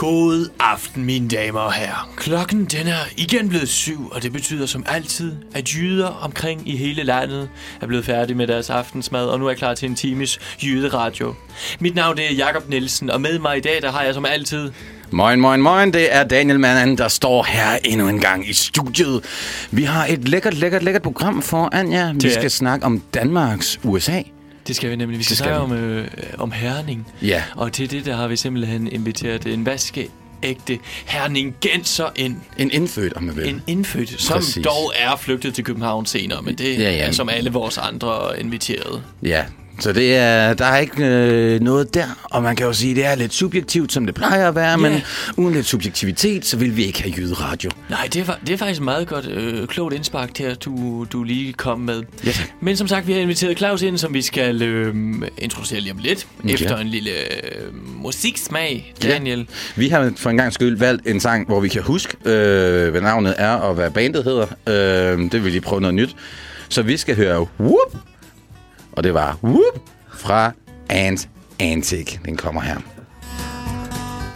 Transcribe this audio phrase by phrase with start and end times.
[0.00, 2.12] God aften, mine damer og herrer.
[2.16, 6.76] Klokken den er igen blevet syv, og det betyder som altid, at jyder omkring i
[6.76, 7.48] hele landet
[7.80, 11.34] er blevet færdige med deres aftensmad, og nu er klar til en times jyderadio.
[11.80, 14.24] Mit navn det er Jakob Nielsen, og med mig i dag, der har jeg som
[14.24, 14.72] altid...
[15.10, 15.92] Moin, moin, moin.
[15.92, 19.24] Det er Daniel Mann, der står her endnu en gang i studiet.
[19.70, 22.12] Vi har et lækkert, lækkert, lækkert program for Anja.
[22.12, 24.22] Vi skal snakke om Danmarks USA.
[24.70, 25.18] Det skal vi nemlig.
[25.18, 26.08] Vi skal, skal snakke om, øh,
[26.38, 27.06] om herning.
[27.22, 27.42] Ja.
[27.56, 32.36] Og til det, der har vi simpelthen inviteret en vaskeægte herningenser ind.
[32.58, 33.48] En indfødt, om man vil.
[33.48, 34.64] En indfødt, som Præcis.
[34.64, 36.90] dog er flygtet til København senere, men det ja.
[36.90, 37.06] ja.
[37.06, 39.02] er som alle vores andre inviterede.
[39.22, 39.44] Ja,
[39.80, 43.04] så det er, der er ikke øh, noget der, og man kan jo sige, det
[43.06, 45.02] er lidt subjektivt, som det plejer at være, men
[45.36, 47.70] uden lidt subjektivitet, så vil vi ikke have jyderadio.
[47.90, 51.22] Nej, det er, det er faktisk meget godt øh, klogt indspark til, at du, du
[51.22, 52.02] lige kom med.
[52.24, 52.46] Ja, tak.
[52.60, 54.94] Men som sagt, vi har inviteret Claus ind, som vi skal øh,
[55.38, 56.52] introducere lige om lidt, Ja.
[56.52, 59.46] efter en lille øh, musiksmag, Daniel.
[59.76, 63.00] Vi har for en gang skyld valgt en sang, hvor vi kan huske, øh, hvad
[63.00, 64.46] navnet er og hvad bandet hedder.
[64.66, 66.16] Øh, det vil vi lige prøve noget nyt.
[66.68, 67.96] Så vi skal høre Whoop,
[68.92, 69.80] og det var Whoop
[70.14, 70.52] fra
[70.88, 71.28] Ant
[71.60, 72.18] Antic.
[72.24, 72.76] Den kommer her.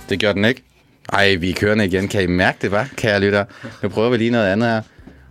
[0.09, 0.63] Det gjorde den ikke.
[1.13, 2.09] Ej, vi er kørende igen.
[2.09, 3.45] Kan I mærke det, var, kære lytter?
[3.83, 4.83] Nu prøver vi lige noget andet her,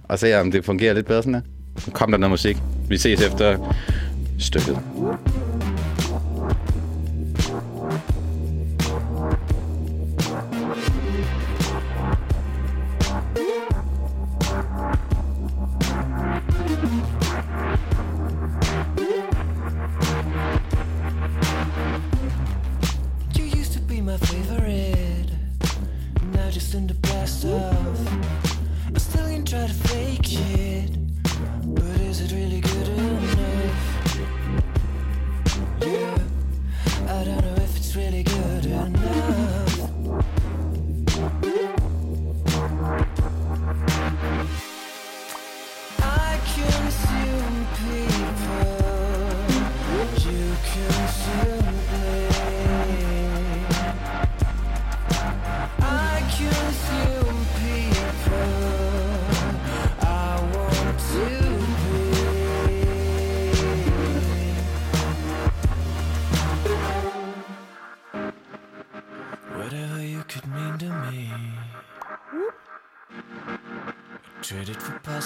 [0.04, 1.42] og se om det fungerer lidt bedre sådan her.
[1.88, 2.58] Nu kom der noget musik.
[2.90, 3.74] Vi ses efter
[4.40, 4.80] stykket.
[29.88, 30.92] Fake it.
[31.66, 32.73] But is it really good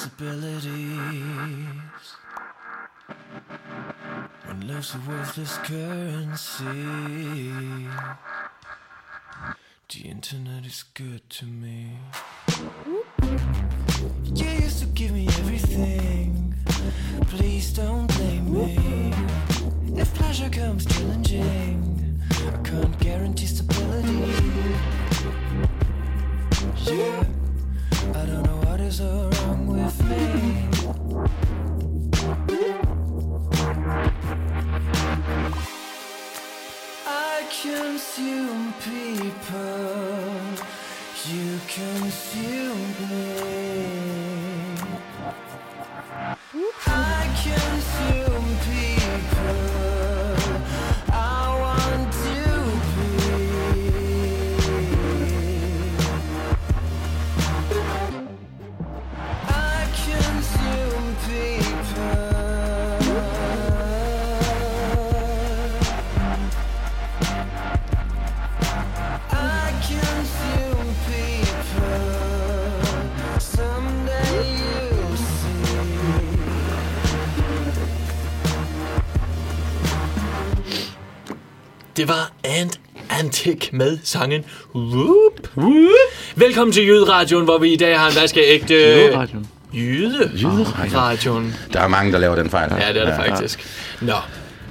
[0.07, 0.69] possibilities.
[4.45, 6.65] When love's a worthless currency.
[9.89, 11.97] The internet is good to me.
[14.35, 16.55] You used to give me everything.
[17.27, 19.13] Please don't blame me.
[19.95, 24.33] If pleasure comes challenging, I can't guarantee stability.
[26.85, 27.23] Yeah,
[28.13, 30.25] I don't know is wrong with me.
[37.05, 39.97] I consume people.
[41.25, 43.67] You consume me.
[46.85, 47.26] I
[81.97, 84.43] Det var Ant Antic med sangen
[84.75, 85.49] Whoop.
[85.57, 85.89] Whoop.
[86.35, 88.73] Velkommen til Jyderadioen, hvor vi i dag har en vaskeægte...
[88.73, 89.47] Jyderadioen.
[89.73, 90.31] Jyde?
[90.35, 91.55] Jyderadioen.
[91.73, 92.71] Der er mange, der laver den fejl.
[92.79, 93.67] Ja, det er det faktisk.
[94.01, 94.13] Nå,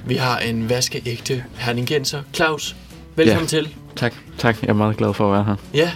[0.05, 2.21] vi har en vaskeægte herningenser.
[2.33, 2.75] Claus,
[3.15, 3.47] velkommen Ja.
[3.47, 3.75] til.
[3.95, 4.61] Tak, tak.
[4.61, 5.55] Jeg er meget glad for at være her.
[5.73, 5.91] Ja,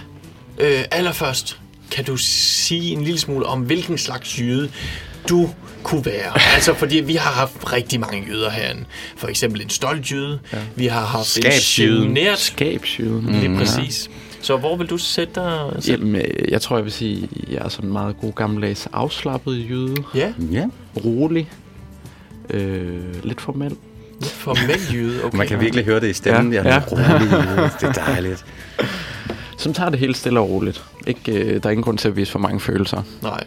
[0.58, 1.58] øh, allerførst,
[1.90, 4.70] kan du sige en lille smule om, hvilken slags jyde
[5.28, 5.50] du
[5.82, 6.32] kunne være?
[6.54, 8.84] altså, fordi vi har haft rigtig mange jyder herinde.
[9.16, 10.38] For eksempel en stolt jyde.
[10.52, 10.58] Ja.
[10.76, 12.02] Vi har haft Skabsjyden.
[12.08, 12.38] en genert.
[12.38, 13.26] Skabsjyden.
[13.32, 13.56] Lige Mm.
[13.56, 14.10] præcis.
[14.40, 16.00] Så hvor vil du sætte dig selv?
[16.04, 18.88] Jamen, øh, jeg tror, jeg vil sige, at jeg er sådan en meget god gammeldags
[18.92, 19.96] afslappet jyde.
[20.14, 20.66] Ja, Ja.
[21.04, 21.48] Rolig.
[22.50, 23.76] Øh, lidt formel.
[24.20, 25.24] lidt formel jyde.
[25.24, 25.36] Okay.
[25.38, 26.52] Man kan virkelig høre det i stemmen.
[26.52, 27.12] Ja, Ja, ja.
[27.12, 27.68] ja.
[27.80, 28.44] Det er dejligt.
[29.58, 30.82] Som tager det helt stille og roligt.
[31.06, 33.02] Ikke, øh, der er ingen grund til at vise for mange følelser.
[33.22, 33.44] Nej.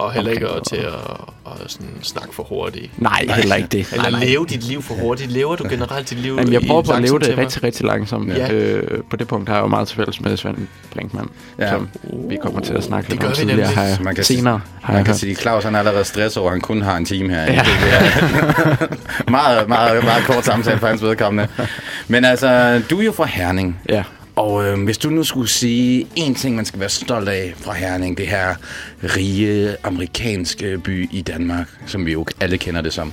[0.00, 0.92] Og heller ikke Omkring til at,
[1.46, 2.90] at sådan snakke for hurtigt.
[3.02, 3.86] Nej, heller ikke det.
[3.92, 4.24] Eller nej, nej.
[4.28, 5.30] leve dit liv for hurtigt.
[5.32, 7.40] Lever du generelt dit liv Jamen, jeg prøver på at leve det tempo?
[7.42, 8.28] rigtig, rigtig langsomt.
[8.36, 8.52] Ja.
[8.52, 10.56] Øh, på det punkt har jeg jo meget til fælles med Svend
[10.92, 11.70] Brinkmann, Ja.
[11.70, 11.88] som
[12.30, 13.66] vi kommer til at snakke Det lidt om tidligere.
[13.68, 16.04] Har jeg, Man kan- senere har Man jeg kan sige, at Claus han er allerede
[16.04, 17.42] stresset over, at han kun har en time her.
[17.52, 17.62] Ja.
[19.28, 21.48] Meget, meget, meget kort samtale for hans vedkommende.
[22.08, 23.80] Men altså, du er jo fra Herning.
[23.88, 24.02] Ja.
[24.40, 27.72] Og øh, hvis du nu skulle sige en ting, man skal være stolt af fra
[27.74, 28.54] Herning, det her
[29.02, 33.12] rige amerikanske by i Danmark, som vi jo alle kender det som.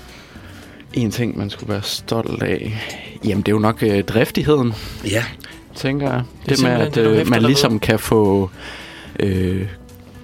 [0.93, 2.81] En ting, man skulle være stolt af,
[3.25, 4.73] jamen det er jo nok øh, driftigheden,
[5.05, 5.23] Ja,
[5.75, 6.23] tænker jeg.
[6.45, 8.49] Det, det med, simpelthen at det, du øh, hæfter man ligesom kan få
[9.19, 9.67] øh,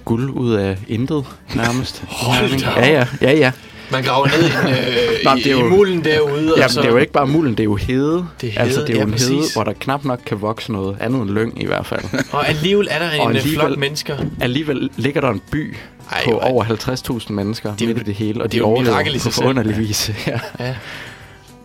[0.04, 1.24] guld ud af intet,
[1.54, 2.04] nærmest.
[2.08, 3.52] Hold da ja, ja, ja, ja.
[3.94, 6.40] Man graver ned i, øh, Nå, i, det er i jo- mulden derude.
[6.42, 8.26] Jamen, og så, det er jo ikke bare mulden, det er jo hede.
[8.40, 9.52] Det er altså, hede, det er jo ja, en hede, præcis.
[9.54, 12.02] hvor der knap nok kan vokse noget andet end lyng i hvert fald.
[12.32, 13.50] Og alligevel er der en Og alligevel...
[13.50, 14.16] alligevel- flok mennesker.
[14.40, 15.74] Alligevel ligger der en by
[16.10, 18.52] Ej, Ej, på er- over 50.000 mennesker Det er jo- midt i det hele, og
[18.52, 20.10] det er de jo overlever på forunderlig vis.
[20.26, 20.40] ja.
[20.60, 20.74] Ja.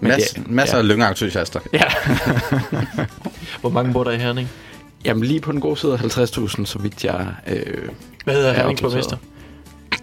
[0.01, 0.81] Men Mas, det- masser ja.
[0.83, 1.59] af lyngeentusiaster.
[1.73, 1.83] ja.
[3.61, 4.49] Hvor mange bor der i Herning?
[5.05, 7.27] Jamen lige på den gode side af 50.000, så vidt jeg...
[7.47, 7.55] Øh,
[8.23, 8.91] Hvad hedder er Hernings opdateret.
[8.91, 9.17] borgmester?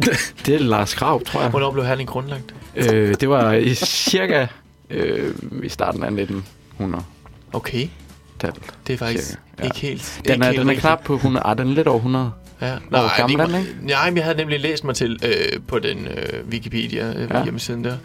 [0.47, 1.51] det er Lars Krav, tror jeg.
[1.51, 2.55] Hvornår blev Herning grundlagt?
[2.77, 4.47] øh, det var i cirka
[4.91, 7.05] øh, i starten af 1900-tallet.
[7.53, 7.89] Okay,
[8.87, 9.65] det er faktisk Cirka, ja.
[9.65, 10.21] ikke helt...
[10.29, 11.47] Den er, ikke den er knap på 100...
[11.47, 12.33] Ah, den er lidt over 100.
[12.61, 12.75] Ja.
[12.89, 13.75] Hvor gammel er den, ikke?
[13.83, 17.31] Nej, men jeg havde nemlig læst mig til øh, på den øh, Wikipedia øh.
[17.31, 17.43] Ja.
[17.43, 17.97] hjemmesiden der,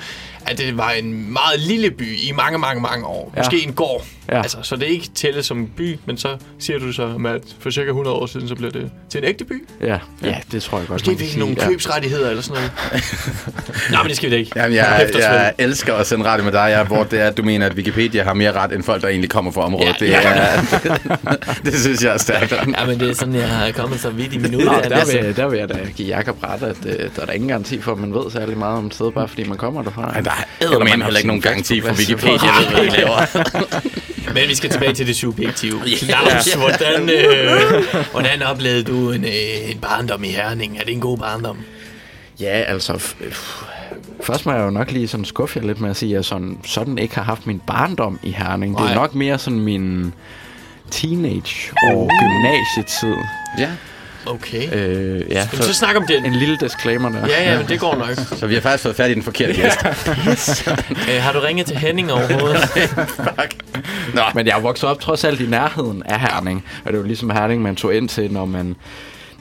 [0.45, 3.33] at det var en meget lille by i mange, mange, mange år.
[3.35, 3.39] Ja.
[3.39, 4.05] Måske en gård.
[4.31, 4.41] Ja.
[4.41, 7.41] Altså, så det er ikke tællet som en by, men så siger du så, at
[7.59, 9.67] for cirka 100 år siden, så blev det til en ægte by.
[9.81, 12.71] Ja, ja, det tror jeg godt, Måske man fik nogle købsrettigheder eller sådan noget.
[13.91, 14.51] Nej, men det skal vi da ikke.
[14.55, 17.43] Jamen, jeg, jeg elsker at sende radio med dig, ja, hvor det er, at du
[17.43, 19.85] mener, at Wikipedia har mere ret, end folk, der egentlig kommer fra området.
[20.01, 20.21] Ja, det, ja.
[20.21, 20.61] er,
[21.65, 22.51] det, synes jeg er stærkt.
[22.51, 25.17] Ja, men det er sådan, jeg har kommet så vidt i min uddannelse.
[25.17, 27.47] der, vil, der vil jeg da give Jakob ret, at øh, der er der ingen
[27.47, 30.21] garanti for, at man ved særlig meget om et sted, bare fordi man kommer derfra.
[30.21, 31.89] Der er Eller man eddermame har heller ikke nogen garanti for.
[31.89, 33.25] Wikipedia, ved, hvad de laver.
[34.35, 35.79] Men vi skal tilbage til det subjektive.
[35.97, 40.77] Claus, hvordan, øh, hvordan oplevede du en, øh, en barndom i Herning?
[40.77, 41.57] Er det en god barndom?
[42.39, 43.13] Ja, altså...
[44.23, 46.25] Først må jeg jo nok lige sådan skuffe jer lidt med at sige, at jeg
[46.25, 48.75] sådan, sådan ikke har haft min barndom i Herning.
[48.77, 48.91] Det Nej.
[48.91, 50.13] er nok mere sådan min
[50.91, 53.23] teenage- og gymnasietid.
[53.57, 53.69] Ja,
[54.25, 54.67] Okay.
[54.73, 56.25] Øh, ja, Jamen, så snak om den.
[56.25, 57.27] en lille disclaimer der.
[57.27, 58.37] Ja, ja, men det går nok.
[58.37, 60.67] så vi har faktisk fået fat i den forkerte gæst.
[61.09, 62.57] Øh, har du ringet til Henning overhovedet?
[64.15, 66.65] Nå, Men jeg er vokset op trods alt i nærheden af Herning.
[66.85, 68.75] Og det var ligesom Herning, man tog ind til, når man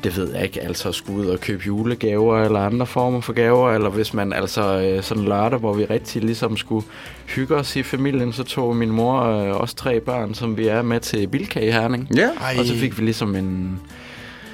[0.05, 3.73] det ved jeg ikke, altså skulle ud og købe julegaver eller andre former for gaver,
[3.73, 6.87] eller hvis man altså øh, sådan lørdag, hvor vi rigtig ligesom skulle
[7.27, 10.67] hygge os i familien, så tog min mor og øh, os tre børn, som vi
[10.69, 12.09] er med til Bilka i Herning.
[12.17, 12.29] ja.
[12.41, 13.81] Ej, Og så fik vi ligesom en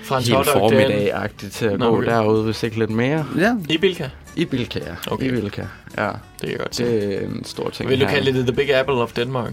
[0.07, 2.07] Frans hel Hotdog formiddag-agtigt til at Nå, gå okay.
[2.11, 3.27] derude, hvis ikke lidt mere.
[3.39, 3.57] ja.
[3.69, 4.09] I Bilka?
[4.37, 5.13] I Bilka, ja.
[5.13, 5.27] Okay.
[5.27, 5.63] I Bilka,
[5.99, 6.11] ja.
[6.43, 6.79] Det jeg godt.
[6.79, 7.89] Det er en stor ting.
[7.89, 9.53] Vil du kalde det The Big Apple of Denmark?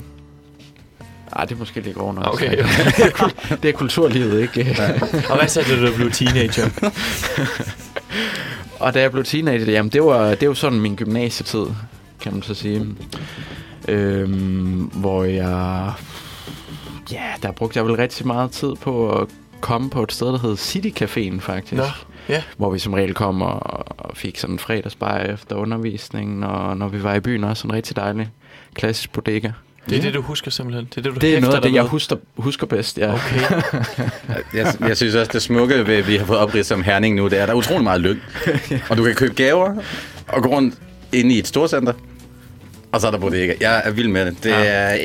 [1.35, 2.33] Ej, det er måske lidt grov nok.
[2.33, 2.57] Okay.
[3.63, 4.77] det er kulturlivet, ikke?
[5.29, 6.69] Og hvad sagde du, da du blev teenager?
[8.79, 11.65] Og da jeg blev teenager, jamen det var, det var jo sådan min gymnasietid,
[12.21, 12.85] kan man så sige.
[13.87, 15.91] Øhm, hvor jeg...
[17.11, 19.27] Ja, der brugte jeg vel rigtig meget tid på at
[19.63, 21.73] komme på et sted, der hed City Caféen faktisk.
[21.73, 21.83] Nå,
[22.29, 22.43] ja.
[22.57, 23.59] Hvor vi som regel kom og,
[23.99, 27.73] og fik sådan en fredagsbar efter undervisningen, og når vi var i byen også en
[27.73, 28.29] rigtig dejlig
[28.73, 29.51] klassisk bodega.
[29.89, 30.85] Det er det, du husker simpelthen?
[30.85, 33.13] Det er det, du Det er noget af det, jeg husker, husker bedst, ja.
[33.13, 33.39] Okay.
[34.53, 37.37] Jeg, jeg synes også, det smukke, ved, vi har fået oprids som Herning nu, det
[37.37, 38.21] er, at der er utrolig meget lyng.
[38.89, 39.75] Og du kan købe gaver
[40.27, 40.75] og gå rundt
[41.13, 41.93] inde i et storcenter,
[42.91, 43.53] og så er der bodega.
[43.59, 44.43] Jeg er vild med det.
[44.43, 44.97] Det er,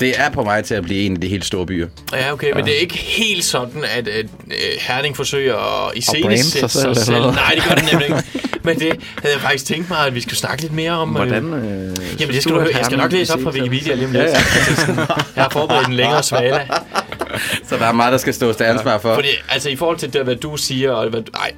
[0.00, 1.88] det er på vej til at blive en af de helt store byer.
[2.12, 6.68] Ja, okay, men det er ikke helt sådan, at, at uh, Herning forsøger at iscenesætte
[6.68, 7.22] sig sig selv.
[7.24, 8.22] Nej, det gør det nemlig ikke.
[8.66, 11.08] Men det havde jeg faktisk tænkt mig, at vi skulle snakke lidt mere om.
[11.08, 11.44] øh, Hvordan?
[11.54, 12.76] Øh, Jamen, det skal du at høre.
[12.76, 14.24] Jeg skal nok læse op fra Wikipedia lige om lidt.
[14.24, 14.30] ja.
[15.36, 16.60] Jeg har forberedt en længere svale.
[17.68, 19.14] Så der er meget, der skal stå til ansvar for.
[19.14, 21.50] Fordi, altså, i forhold til det, hvad du siger, og hvad, nej,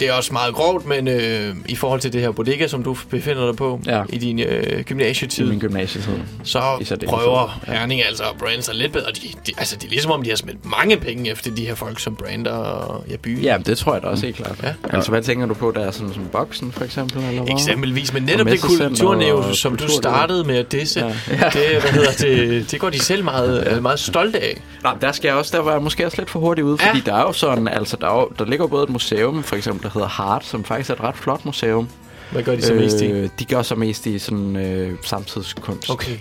[0.00, 2.96] det er også meget grovt, men øh, i forhold til det her bodega, som du
[3.10, 4.02] befinder dig på Ja.
[4.08, 6.12] i din øh, i gymnasietid, min gymnasietid.
[6.44, 6.60] så
[7.02, 7.72] i prøver Ja.
[7.72, 9.06] Herning altså at brande sig lidt bedre.
[9.06, 11.74] De, de, altså, det er ligesom om, de har smidt mange penge efter de her
[11.74, 13.38] folk, som brander ja, byen.
[13.42, 14.56] Ja, det tror jeg da også helt klart.
[14.62, 14.72] Ja.
[14.96, 17.24] Altså, hvad tænker du på, der er sådan som boksen, for eksempel?
[17.24, 17.52] Eller hvad?
[17.52, 21.06] Eksempelvis, men netop det messecenter kulturnæv, og som du startede med at disse, Ja.
[21.34, 23.80] det, hvad hedder det, det går de selv meget, ja.
[23.80, 24.60] meget stolte af.
[24.82, 26.98] Nå, der skal jeg også, der var jeg måske også lidt for hurtigt ude, fordi
[27.06, 27.10] Ja.
[27.10, 29.85] der er jo sådan, altså der, er jo, der ligger både et museum, for eksempel,
[29.86, 31.88] der hedder Hart, som faktisk er et ret flot museum.
[32.32, 33.06] Hvad gør de så mest i?
[33.06, 36.18] Øh, de gør så mest i sådan øh, samtidskunst Okay.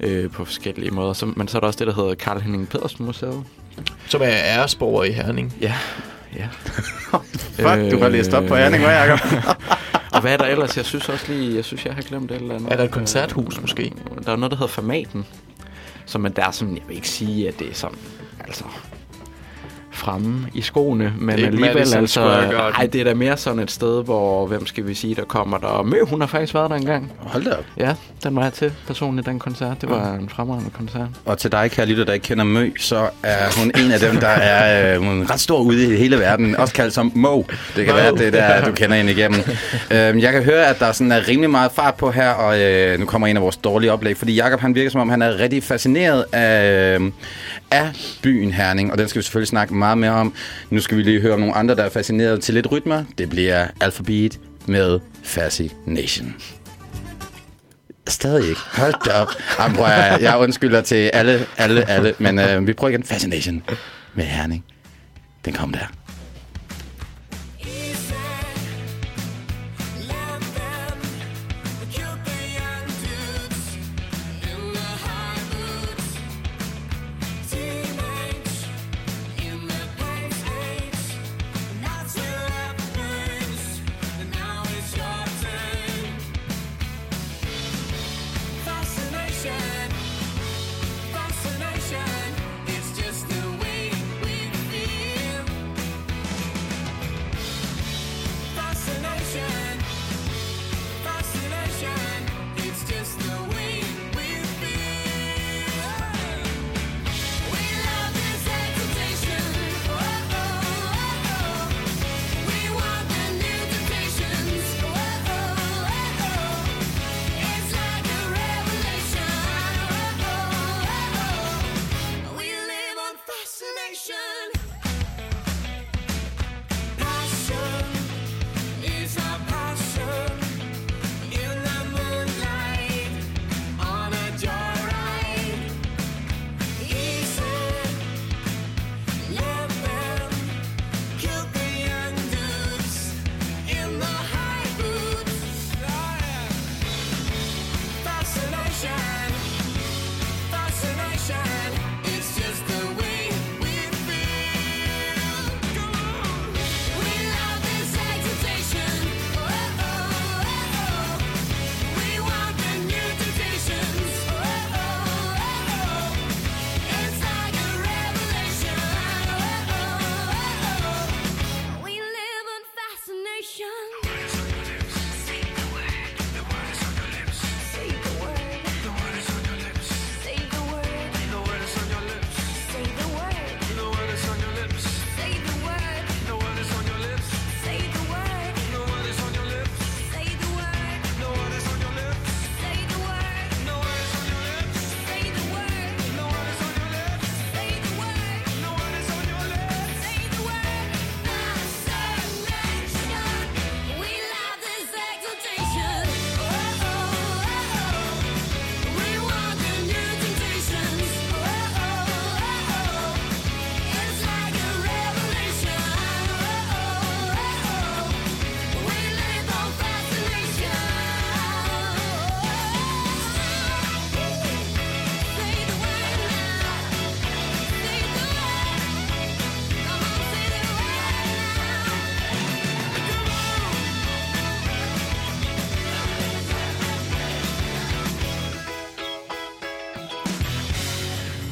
[0.00, 1.12] øh, på forskellige måder.
[1.12, 3.44] Så, men så er der også det, der hedder Karl Henning Pedersen Museet.
[4.06, 5.54] Som er æresborger i Herning.
[5.60, 5.74] Ja,
[6.36, 6.48] ja.
[7.62, 9.20] Fuck, du har læst op på Herning, hva' Jacob?
[10.14, 10.76] Og hvad er der ellers?
[10.76, 12.72] Jeg synes også lige, jeg synes, jeg har glemt et eller andet.
[12.72, 13.92] Er der et koncerthus, måske?
[14.24, 15.26] Der er noget, der hedder Formaten.
[16.06, 17.98] Som er der sådan, jeg vil ikke sige, at det er sådan,
[18.40, 18.64] altså
[20.00, 22.20] fremme i skoene, men ikke alligevel Madison altså,
[22.74, 25.58] ej, det er da mere sådan et sted, hvor, hvem skal vi sige, der kommer
[25.58, 25.82] der.
[25.82, 27.12] Mø, hun har faktisk været der engang.
[27.18, 27.64] Hold da op.
[27.78, 29.80] Ja, den var jeg til personligt, den koncert.
[29.80, 31.08] Det var en fremragende koncert.
[31.24, 34.16] Og til dig, kære lytter, der ikke kender Mø, så er hun en af dem,
[34.16, 36.56] der er øh, hun er ret stor ude i hele verden.
[36.56, 37.42] Også kaldt som Mo.
[37.76, 38.00] Det kan Mo.
[38.00, 39.40] være, det er der, du kender hende igennem.
[39.90, 42.98] øhm, jeg kan høre, at der sådan er rimelig meget fart på her, og øh,
[43.00, 45.38] nu kommer en af vores dårlige oplæg, fordi Jakob han virker som om, han er
[45.38, 47.12] rigtig fascineret af, øh,
[47.70, 47.90] af
[48.22, 50.34] byen Herning, og den skal vi selvfølgelig snakke meget mere om.
[50.70, 53.04] Nu skal vi lige høre om nogle andre, der er fascineret til lidt rytmer.
[53.18, 56.34] Det bliver Alphabet med Fascination.
[58.08, 58.60] Stadig ikke.
[58.72, 59.28] Hold da op.
[59.58, 62.14] Jamen, prøv jeg, jeg undskylder til alle, alle, alle.
[62.18, 63.04] Men øh, vi prøver igen.
[63.04, 63.62] Fascination
[64.14, 64.64] med Herning.
[65.44, 65.99] Den kom der.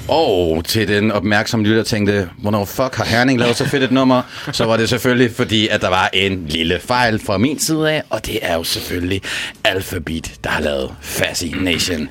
[0.09, 4.23] Og til den opmærksomme lytter tænkte, hvornår fuck har Herning lavet så fedt et nummer?
[4.53, 8.03] Så var det selvfølgelig fordi, at der var en lille fejl fra min side af,
[8.11, 9.23] og det er jo selvfølgelig
[9.65, 12.09] Alphabet, der har lavet Fascination.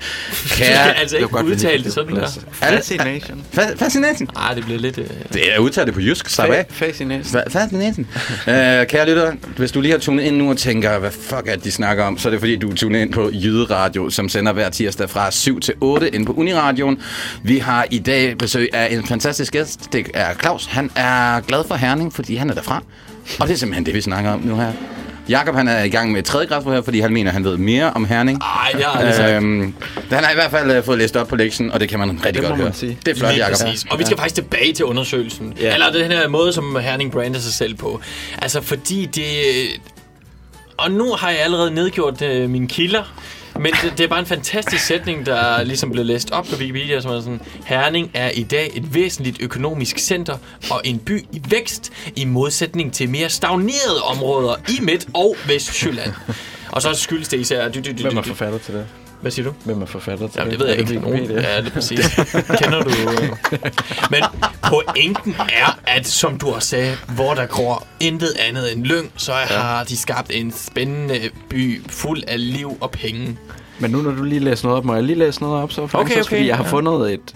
[0.50, 0.98] Kære...
[1.00, 2.28] altså ikke udtale det sådan der.
[2.52, 3.44] Fascination.
[3.58, 4.30] Fa- Fascination?
[4.36, 4.98] Nej, det bliver lidt...
[4.98, 5.06] Øh...
[5.34, 6.66] Det er udtalt det på jysk, slap af.
[6.70, 7.42] Fascination.
[7.42, 8.08] Fa- Fascination.
[8.48, 11.56] Øh, kære lytter, hvis du lige har tunet ind nu og tænker, hvad fuck er
[11.56, 14.10] det, de snakker om, så er det fordi, du er tunet ind på Jyde Radio,
[14.10, 17.02] som sender hver tirsdag fra 7 til 8 ind på Uniradioen.
[17.44, 19.94] Vi har i dag besøg af en fantastisk gæst.
[19.94, 20.66] Det er Claus.
[20.66, 22.84] Han er glad for Herning, fordi han er derfra.
[23.40, 24.72] Og det er simpelthen det, vi snakker om nu her.
[25.30, 27.58] Jakob han er i gang med et tredje grads her, fordi han mener, han ved
[27.58, 28.42] mere om Herning.
[28.42, 29.36] Ej, det har jeg aldrig.
[29.36, 29.74] Øhm,
[30.12, 32.10] han har i hvert fald øh, fået læst op på lektien, og det kan man
[32.12, 32.74] rigtig Det godt man høre.
[32.74, 32.98] sige.
[33.06, 33.60] Det er flot, Jakob.
[33.60, 33.86] præcis.
[33.90, 35.54] Og vi skal faktisk tilbage til undersøgelsen.
[35.62, 35.74] Ja.
[35.74, 38.02] Eller den her måde, som Herning brander sig selv på.
[38.42, 39.26] Altså, fordi det...
[40.78, 43.04] Og nu har jeg allerede nedgjort øh, mine kilder.
[43.60, 47.02] Men det, det er bare en fantastisk sætning, der ligesom blev læst op på Wikipedia,
[47.02, 50.38] som er sådan, Herning er i dag et væsentligt økonomisk center
[50.72, 56.14] og en by i vækst, i modsætning til mere stagnerede områder i Midt- og Vestjylland.
[56.72, 57.70] Og så skyldes det især...
[57.70, 58.88] Du, du, du, Hvem har forfatter til det?
[59.22, 59.54] Hvad siger du?
[59.64, 60.60] Hvem er forfatter til Jamen, det?
[60.60, 60.94] ved jeg ikke.
[60.94, 62.16] det Nogen, ja, det er præcis.
[62.62, 62.90] Kender du...
[64.12, 64.24] Men
[64.64, 69.34] pointen er, at som du også sagde, hvor der går intet andet end lyng, så
[69.34, 73.38] har de skabt en spændende by fuld af liv og penge.
[73.80, 75.88] Men nu når du lige læser noget op, må jeg lige læse noget op så?
[75.88, 76.12] Francis?
[76.16, 76.30] Okay, okay.
[76.30, 76.70] Fordi jeg har Ja.
[76.70, 77.36] fundet et...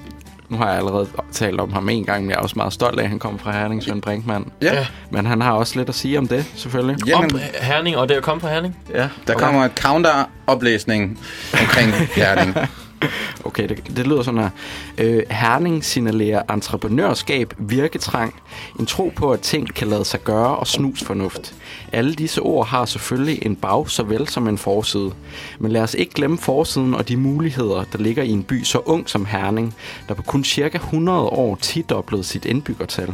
[0.52, 3.00] Nu har jeg allerede talt om ham en gang, men jeg er også meget stolt
[3.00, 4.46] af, at han kommer fra Herning, Svend Brinkmann.
[4.62, 4.88] Ja.
[5.10, 7.08] Men han har også lidt at sige om det, selvfølgelig.
[7.08, 8.78] Jamen, Om Herning, og det er kommet fra Herning.
[8.94, 9.10] Ja.
[9.28, 11.20] der kommer et counter-oplæsning
[11.62, 12.56] omkring Herning.
[13.44, 14.50] Okay, det, det lyder sådan her.
[14.98, 18.36] Øh, Herning signalerer entreprenørskab, virketrang,
[18.80, 21.54] en tro på, at ting kan lade sig gøre og snusfornuft.
[21.92, 25.12] Alle disse ord har selvfølgelig en bag såvel som en forside.
[25.60, 28.80] Men lad os ikke glemme forsiden og de muligheder, der ligger i en by så
[28.86, 29.76] ung som Herning,
[30.08, 33.14] der på kun cirka 100 år tidoblede sit indbyggertal.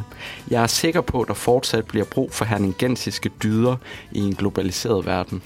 [0.51, 3.75] Jeg er sikker på, at der fortsat bliver brug for herningensiske dyder
[4.11, 5.41] i en globaliseret verden.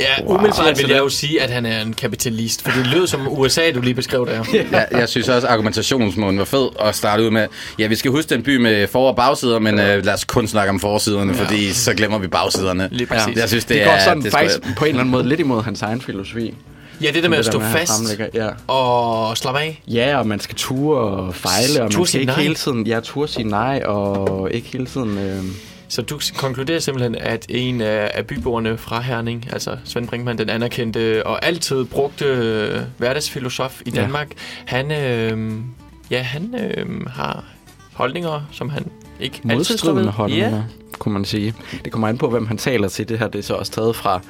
[0.00, 0.34] Ja, Wow.
[0.34, 3.28] umiddelbart Altså, vil jeg jo sige, at han er en kapitalist, for det lød som
[3.38, 4.44] USA, du lige beskrev der.
[4.72, 7.46] Ja, jeg synes også, at argumentationsmåden var fed at starte ud med.
[7.78, 10.48] Ja, vi skal huske den by med for- og bagsider, men øh, lad os kun
[10.48, 11.44] snakke om forsiderne, ja.
[11.44, 12.88] fordi så glemmer vi bagsiderne.
[12.92, 13.36] Lige præcis.
[13.36, 14.04] Jeg synes, det, Det, går er...
[14.04, 16.54] sådan det faktisk skulle- på en eller anden måde lidt imod hans egen filosofi.
[17.02, 17.92] Ja, det der med at stå der fast
[18.34, 18.48] Ja.
[18.66, 19.82] og slappe af.
[19.88, 22.42] ja, og man skal ture og fejle, og man skal ikke nej.
[22.42, 22.86] hele tiden...
[22.86, 25.18] Ja, ture sige nej, og ikke hele tiden...
[25.18, 25.42] Øh,
[25.88, 30.50] Så du konkluderer simpelthen, at en af, af byboerne fra Herning, altså Svend Brinkmann, den
[30.50, 34.00] anerkendte og altid brugte øh, hverdagsfilosof i Ja.
[34.00, 34.28] Danmark,
[34.66, 35.56] han, øh,
[36.10, 37.44] ja, han øh, har
[37.92, 38.86] holdninger, som han
[39.20, 40.62] ikke modstridende holdninger, Ja.
[40.98, 41.54] kunne man sige.
[41.84, 43.08] Det kommer an på, hvem han taler til.
[43.08, 44.20] Det her det er så også taget fra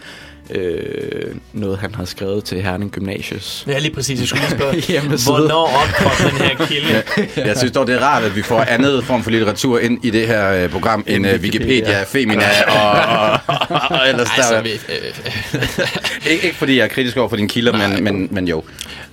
[0.51, 3.65] øh, noget, han har skrevet til Herning Gymnasius.
[3.67, 4.21] ja, lige præcis.
[4.21, 4.43] Jeg skulle
[4.73, 7.03] lige spørge, hvornår opkom den her kilde?
[7.49, 10.11] Jeg synes dog, det er rart, at vi får andet form for litteratur ind i
[10.11, 12.03] det her øh, program end øh, Wikipedia.
[12.05, 14.63] Femina og, og, og, og ellers altså, der.
[14.63, 18.49] vi, øh, Ikke, ikke fordi jeg er kritisk over for dine kilder, men, men, men
[18.49, 18.63] jo.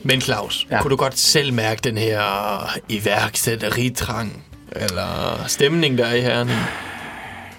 [0.03, 0.82] men Claus, ja.
[0.82, 2.22] kunne du godt selv mærke den her
[2.89, 4.44] iværksætteritrang,
[4.75, 6.60] eller stemning, der er i Herning?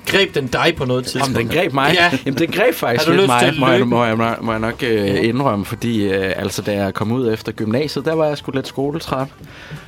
[0.06, 1.38] Greb den dig på noget tidspunkt?
[1.38, 1.95] den greb mig?
[1.95, 2.19] Ja.
[2.26, 5.64] Jamen, det greb faktisk lidt mig, må jeg, må jeg, må jeg nok øh, indrømme,
[5.64, 9.28] fordi øh, altså, da jeg kom ud efter gymnasiet, der var jeg sgu lidt skoletræt.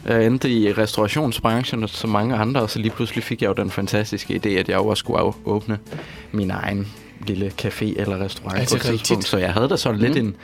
[0.06, 3.54] Jeg endte i restaurationsbranchen og så mange andre, og så lige pludselig fik jeg jo
[3.54, 5.78] den fantastiske idé, at jeg jo også skulle åbne
[6.32, 6.92] min egen
[7.26, 9.24] lille café eller restaurant på et tidspunkt.
[9.24, 10.36] Så jeg havde da sådan lidt en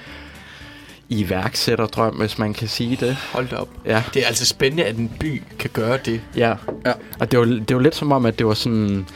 [1.20, 3.16] iværksætterdrøm, hvis man kan sige det.
[3.32, 3.68] Hold da op.
[3.86, 4.02] Ja.
[4.14, 6.20] Det er altså spændende, at en by kan gøre det.
[6.36, 6.54] Ja.
[6.86, 6.92] Ja.
[7.18, 9.06] Og det var, det var lidt som om, at det var sådan...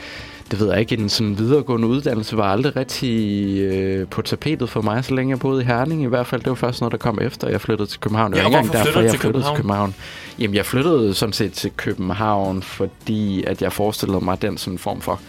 [0.51, 4.83] Det ved jeg ikke, en sådan videregående uddannelse var aldrig rigtig øh, på tapetet for
[4.83, 6.41] mig, så længe jeg boede i Herning i hvert fald.
[6.41, 8.33] Det var først noget, der kom efter, jeg flyttede til København.
[8.33, 9.95] Det Ja, var ikke engang derfor, jeg til flyttede til København.
[10.39, 15.01] Jamen, jeg flyttede sådan set til København, fordi at jeg forestillede mig den sådan form
[15.01, 15.21] for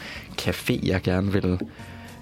[0.42, 1.60] café, jeg gerne ville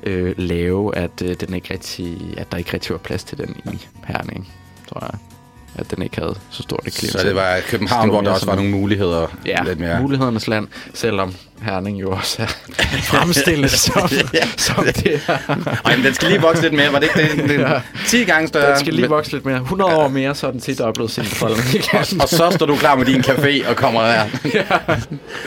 [0.07, 3.55] øh, lave, at, øh, den ikke rigtig, at der ikke rigtig var plads til den
[3.65, 4.53] i Herning,
[4.89, 5.19] tror jeg.
[5.75, 7.19] At den ikke havde så stort et klientel.
[7.19, 9.27] Så det var København, hvor der også var nogle muligheder.
[9.45, 10.01] Ja, lidt mere.
[10.01, 12.47] mulighedernes land, selvom Herning jo også er
[13.11, 14.09] fremstillet som,
[14.57, 15.37] som det her.
[15.85, 16.93] Ej, men den skal lige vokse lidt mere.
[16.93, 17.49] Var det ikke det?
[17.49, 17.79] Den, Ja.
[18.07, 18.69] 10 gange større.
[18.71, 19.55] Den skal lige vokse lidt mere.
[19.57, 21.23] 100 år mere, så er den tit oplevet sin
[21.73, 22.21] igen.
[22.21, 24.25] Og så står du klar med din café og kommer der.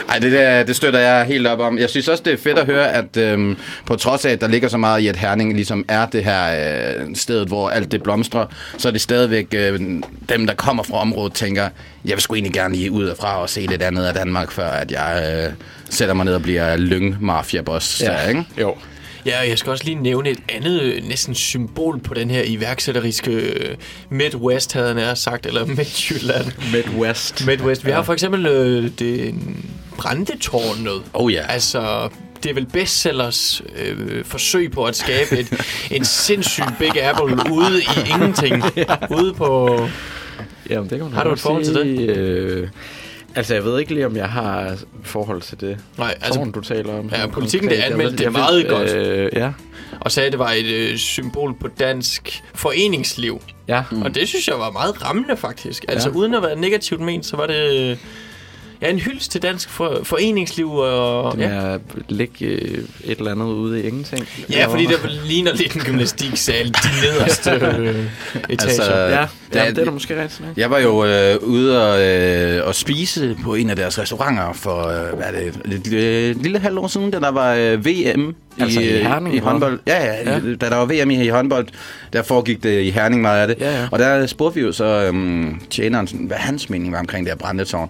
[0.09, 1.77] Ej, det, der, det støtter jeg helt op om.
[1.77, 4.47] Jeg synes også, det er fedt at høre, at øhm, på trods af, at der
[4.47, 6.55] ligger så meget i, at Herning ligesom er det her
[6.99, 8.45] øh, sted, hvor alt det blomstrer,
[8.77, 9.79] så er det stadigvæk øh,
[10.29, 11.69] dem, der kommer fra området, tænker,
[12.05, 14.69] jeg vil sgu egentlig gerne lige ud fra og se lidt andet af Danmark, før
[14.69, 15.53] at jeg øh,
[15.89, 18.27] sætter mig ned og bliver lyng mafia boss ja.
[18.27, 18.45] ikke?
[18.59, 18.75] Jo.
[19.25, 22.43] Ja, og jeg skal også lige nævne et andet øh, næsten symbol på den her
[22.45, 23.75] iværksætteriske øh,
[24.09, 26.45] Midwest, havde jeg nær sagt, eller Midtjylland.
[26.71, 27.45] Midwest.
[27.45, 27.85] Midwest.
[27.85, 29.35] Vi har for eksempel øh, det
[29.97, 31.01] brændetårnet.
[31.13, 31.45] Oh ja.
[31.49, 32.09] Altså,
[32.43, 35.53] det er vel bestsellers øh, forsøg på at skabe et,
[35.91, 38.63] en sindssyg Big Apple ude i ingenting.
[39.19, 39.79] Ude på...
[40.71, 42.15] Jamen, det kan man Har du et forhold til sige.
[42.15, 42.67] Øh,
[43.35, 45.77] altså, jeg ved ikke lige, om jeg har forhold til det.
[45.97, 47.09] Nej, Altså, altså, du taler om.
[47.09, 47.85] Ja, politikken, konkret.
[47.85, 48.95] det anmeldte det meget ved, godt.
[48.95, 49.51] Øh, ja.
[50.01, 53.41] og sagde, at det var et øh, symbol på dansk foreningsliv.
[53.67, 53.83] Ja.
[53.91, 54.01] Mm.
[54.01, 55.85] Og det synes jeg var meget rammende, faktisk.
[55.87, 56.15] Altså, Ja.
[56.15, 57.99] uden at være negativt ment, så var det...
[58.81, 61.35] Ja, en hyldest til dansk for, foreningsliv og...
[61.37, 61.49] Det Ja.
[61.49, 64.27] med at ligge øh, et eller andet ude i ingenting.
[64.51, 68.05] ja, fordi det ligner lidt en gymnastiksal, de nederste øh,
[68.49, 68.49] etager.
[68.49, 70.57] Altså, Ja, ja, Ja, det er da måske nok.
[70.57, 74.87] Jeg var jo øh, ude og, øh, og spise på en af deres restauranter for,
[74.87, 75.31] øh, hvad er
[75.65, 79.05] det, et øh, lille halvt år siden, da der var øh, VM Altså i øh,
[79.05, 79.79] Herning, i håndbold.
[79.87, 80.31] Ja, ja, Ja.
[80.33, 81.67] ja, da der var VM i håndbold,
[82.13, 83.57] der foregik det i Herning meget af det.
[83.59, 83.87] Ja, ja.
[83.91, 87.31] Og der spurgte vi jo så øhm, tjeneren, sådan, hvad hans mening var omkring det
[87.33, 87.89] her brændetårn.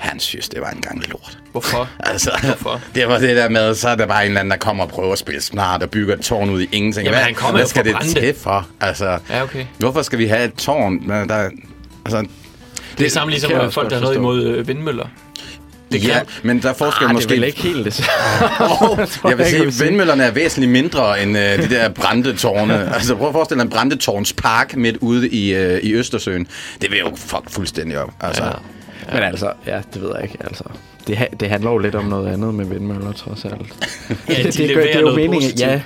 [0.00, 1.38] Han synes, det var en gang lort.
[1.52, 1.88] Hvorfor?
[2.10, 2.80] Altså, Hvorfor?
[2.94, 4.90] det var det der med, så er der bare en eller anden, der kommer og
[4.90, 7.04] prøver at spille smart og bygger et tårn ud i ingenting.
[7.04, 8.66] Jamen, hvad, han kommer hvad skal at det til for?
[8.80, 9.64] Altså, Ja, okay.
[9.78, 11.08] hvorfor skal vi have et tårn?
[11.08, 11.50] Der, der,
[12.04, 12.26] altså,
[12.98, 15.06] Det er samme ligesom kan jeg med også folk, der har noget imod øh, vindmøller.
[15.92, 17.28] det ja, men der er forskel Ah, måske...
[17.28, 19.06] det er vel ikke helt det samme.
[19.30, 19.84] jeg vil sige, sige.
[19.84, 22.94] vindmøllerne er væsentligt mindre end øh, de der brændetårne.
[22.94, 26.46] altså prøv at forestille dig en brændetårnspark midt ude i, øh, i Østersøen.
[26.82, 28.10] Det vil jo fuck fuldstændig op.
[28.20, 28.50] Altså, Ja.
[29.10, 29.14] Ja.
[29.14, 30.36] Men altså, ja, det ved jeg ikke.
[30.40, 30.64] Altså,
[31.06, 33.54] det, ha- det handler jo lidt om noget andet med vindmøller, trods alt.
[33.54, 35.60] Ja, de det, det, leverer det er jo noget meningen, positivt.
[35.70, 35.82] ja.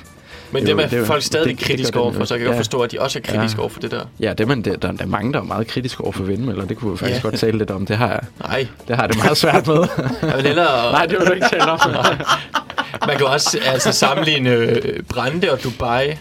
[0.52, 2.24] Men Jo, dem er det er jo- folk stadig det- det kritiske gør det overfor,
[2.24, 2.60] så jeg kan godt ja.
[2.60, 3.60] forstå, at de også er kritiske Ja.
[3.60, 4.00] over for det der.
[4.20, 6.64] Ja, det, men det, der, der er mange, der er meget kritiske over for vindmøller.
[6.64, 7.28] Det kunne vi faktisk Ja.
[7.28, 7.86] godt tale lidt om.
[7.86, 9.76] Det har jeg, Nej, det har det meget svært med.
[10.22, 10.92] jeg vil hellere...
[10.92, 11.78] Nej, det vil du ikke tale om.
[13.08, 16.14] Man kan også altså, sammenligne øh, Brande og Dubai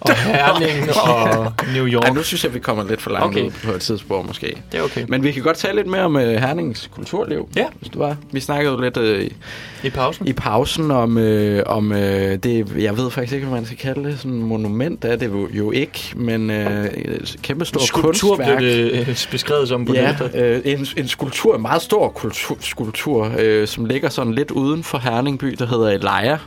[0.00, 2.04] og Herning og New York.
[2.04, 3.44] Ej, nu synes jeg, vi kommer lidt for langt Okay.
[3.46, 4.62] ud på et tidspunkt måske.
[4.72, 5.04] Det er okay.
[5.08, 7.48] Men vi kan godt tale lidt mere om uh, Hernings kulturliv.
[7.56, 7.64] Ja.
[7.78, 8.16] Hvis du var.
[8.32, 9.36] Vi snakkede jo lidt uh,
[9.84, 10.26] I pausen?
[10.26, 14.04] i pausen om, øh, om øh, det, jeg ved faktisk ikke, hvad man skal kalde
[14.10, 16.86] det, sådan en monument er det jo, jo ikke, men øh,
[17.42, 18.60] kæmpe stor Skulptur blev kunstværk.
[18.62, 23.32] det øh, beskrevet som på Ja, øh, en, en skulptur, en meget stor kultur, skulptur,
[23.38, 26.38] øh, som ligger sådan lidt uden for Herningby, der hedder Elijah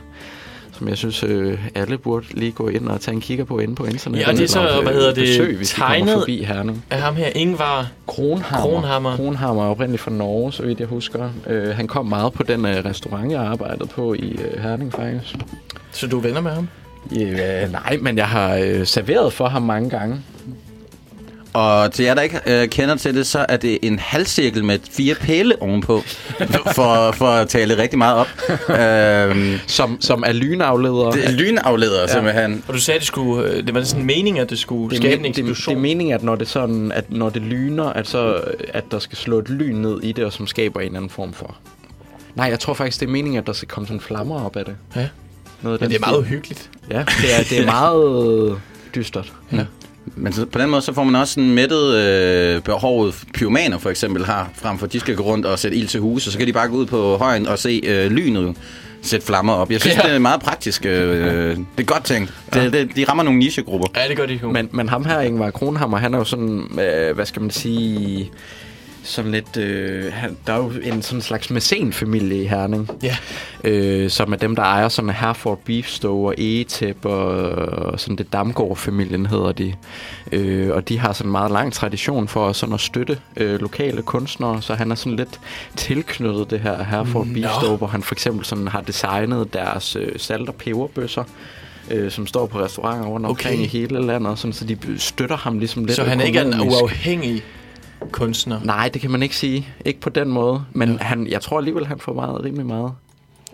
[0.78, 3.74] som jeg synes, øh, alle burde lige gå ind og tage en kigger på inde
[3.74, 4.26] på internettet.
[4.26, 6.84] Ja, og det er så, Eller, hvad hedder det, besøg, hvis de tegnet- forbi Herning.
[6.90, 7.88] Af ham her, Ingvar.
[8.06, 8.66] Kronhammer.
[8.70, 9.16] Kronhammer.
[9.16, 11.30] Kronhammer er oprindeligt fra Norge, så vidt jeg husker.
[11.46, 15.36] Øh, han kom meget på den øh, restaurant, jeg arbejdede på i øh, Herning faktisk.
[15.92, 16.68] Så du er venner med ham?
[17.16, 20.20] Ja, nej, men jeg har øh, serveret for ham mange gange.
[21.52, 24.78] Og til jer, der ikke øh, kender til det, så er det en halvcirkel med
[24.90, 26.00] fire pæle ovenpå,
[26.76, 28.28] for, for at tale rigtig meget op.
[28.78, 31.10] øhm, Som, som er lynafleder.
[31.10, 32.06] det er lynafleder, ja.
[32.06, 32.64] simpelthen.
[32.68, 34.90] Og du sagde, at det, skulle, øh, det var sådan en mening, at det skulle
[34.90, 35.76] det, skabe en men- det, det eksplosion.
[35.76, 39.18] er meningen, at når det, sådan, at når det lyner, at, så, at der skal
[39.18, 41.56] slå et lyn ned i det, og som skaber en eller anden form for...
[42.34, 44.64] Nej, jeg tror faktisk, det er meningen, at der skal komme sådan flammer op af
[44.64, 44.76] det.
[44.96, 45.08] Ja.
[45.62, 46.26] Noget af Men det er meget stil.
[46.34, 46.70] uhyggeligt.
[46.90, 48.56] Ja, det er, det er meget
[48.94, 49.32] dystert.
[49.52, 49.64] Ja.
[50.16, 53.90] Men så, på den måde, så får man også sådan mættet øh, behovet, pyromaner for
[53.90, 56.38] eksempel har, frem for at de skal gå rundt og sætte ild til huse, så
[56.38, 58.56] kan de bare gå ud på højen og se øh, lynet
[59.02, 59.70] sætte flammer op.
[59.70, 60.00] Jeg synes, Ja.
[60.02, 60.08] ja.
[60.08, 60.86] det er meget praktisk.
[60.86, 62.32] Øh, det er godt tænkt.
[62.54, 63.86] Det, det, de rammer nogle nichegrupper.
[63.96, 64.50] Ja, det gør de jo.
[64.50, 68.30] Men, men ham her, Ingvar Kronhammer, han er jo sådan, øh, hvad skal man sige,
[69.02, 73.16] sådan lidt, øh, han, der er jo en sådan slags mæscenfamilie i Herning, Ja.
[73.64, 77.26] Øh, som er dem, der ejer sådan Herford Beef Store og Egetep og,
[77.86, 79.74] og sådan det Damgaard-familien hedder de.
[80.32, 84.02] Øh, og de har sådan en meget lang tradition for sådan at støtte øh, lokale
[84.02, 85.40] kunstnere, så han er sådan lidt
[85.76, 87.48] tilknyttet det her Herford Beef Nå.
[87.62, 91.24] Store, hvor han for eksempel sådan har designet deres øh, salt- og peberbøsser,
[91.90, 93.64] øh, som står på restauranter rundt omkring Okay.
[93.64, 96.48] i hele landet, sådan, så de støtter ham ligesom lidt Så han ikke er en
[96.48, 96.82] økonomisk.
[96.82, 97.42] uafhængig
[98.12, 99.68] kunstner Nej, det kan man ikke sige.
[99.84, 100.64] Ikke på den måde.
[100.72, 102.92] Men han, jeg tror alligevel, han får meget, rimelig meget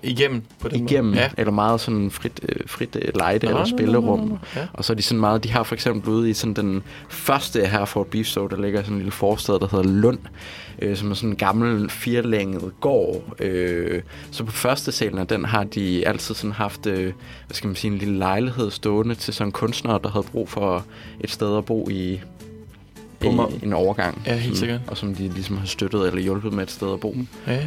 [0.02, 1.10] igennem på den igennem.
[1.10, 1.20] måde.
[1.22, 1.30] Ja.
[1.38, 4.18] Eller meget sådan frit, øh, frit øh, lejde Nå, eller nå, nå, spillerum.
[4.18, 4.38] nå, nå.
[4.56, 4.66] Ja.
[4.72, 7.66] Og så er de sådan meget, de har for eksempel ude i sådan den første
[7.66, 10.18] Herford Beef Store, der ligger sådan en lille forstad, der hedder Lund,
[10.82, 13.22] øh, som er sådan en gammel firelænget gård.
[13.40, 17.12] Øh, så på første salen af den har de altid sådan haft, øh,
[17.46, 20.84] hvad skal man sige, en lille lejlighed stående til sådan kunstnere, der havde brug for
[21.20, 22.20] et sted at bo i,
[23.22, 23.26] i
[23.62, 24.22] en overgang.
[24.26, 24.80] Ja, helt Som- sikkert.
[24.86, 27.16] Og som de ligesom har støttet eller hjulpet med et sted at bo.
[27.46, 27.60] Ja, ja.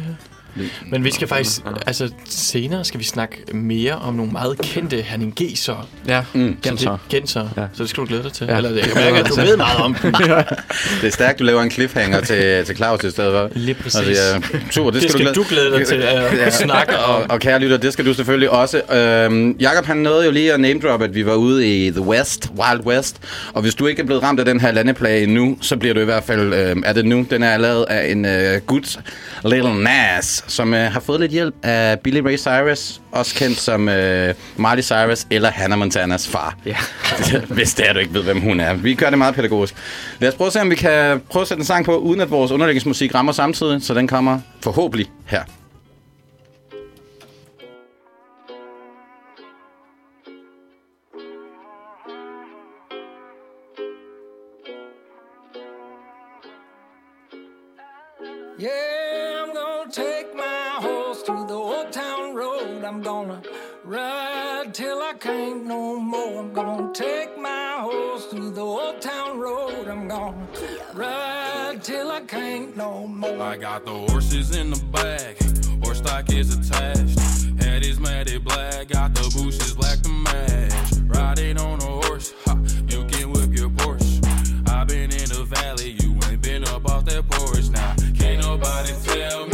[0.90, 5.88] Men vi skal faktisk, altså senere skal vi snakke mere om nogle meget kendte herningeser.
[6.08, 6.56] Ja, Mm.
[6.62, 6.98] genser.
[7.10, 7.48] Genser.
[7.56, 7.62] Ja.
[7.72, 8.46] Så det skal du glæde dig til.
[8.46, 8.56] Ja.
[8.56, 9.94] Eller det, jeg mærker, at du ved meget om.
[11.00, 13.48] Det er stærkt, du laver en cliffhanger til, til Claus i stedet for.
[13.58, 13.96] Lige præcis.
[14.08, 15.94] Altså, ja, super, det, Det skal, skal du glæde dig til
[16.40, 17.14] at snakke om.
[17.22, 18.80] Og, og kære lytter, det skal du selvfølgelig også.
[18.92, 22.00] Øhm, Jakob han nåede jo lige at name drop, at vi var ude i The
[22.00, 23.16] West, Wild West.
[23.52, 26.00] Og hvis du ikke er blevet ramt af den her landeplage endnu, så bliver du
[26.00, 28.98] i hvert fald, øh, er det nu, den er lavet af en øh, gut,
[29.44, 33.88] Little Nas, som øh, har fået lidt hjælp af Billy Ray Cyrus, også kendt som
[33.88, 36.56] øh, Marty Cyrus eller Hannah Montanas far.
[36.66, 36.76] Ja.
[37.56, 38.74] hvis det er, du ikke ved, hvem hun er.
[38.74, 39.74] Vi gør det meget pædagogisk.
[40.18, 42.20] Lad os prøve at se, om vi kan prøve at sætte en sang på, uden
[42.20, 45.42] at vores underlægningsmusik rammer samtidig, så den kommer forhåbentlig her.
[58.62, 59.09] Yeah,
[62.90, 63.40] I'm gonna
[63.84, 66.40] ride till I can't no more.
[66.40, 69.86] I'm gonna take my horse through the old town road.
[69.86, 70.44] I'm gonna
[70.92, 73.40] ride till I can't no more.
[73.40, 75.36] I got the horses in the back,
[75.84, 77.20] horse stock is attached.
[77.62, 80.72] Head is matted black, got the bushes black to match.
[81.06, 84.68] Riding on a horse, ha, you can whip your Porsche.
[84.68, 87.68] i been in the valley, you ain't been up off that porch.
[87.68, 89.49] Now, can't nobody tell me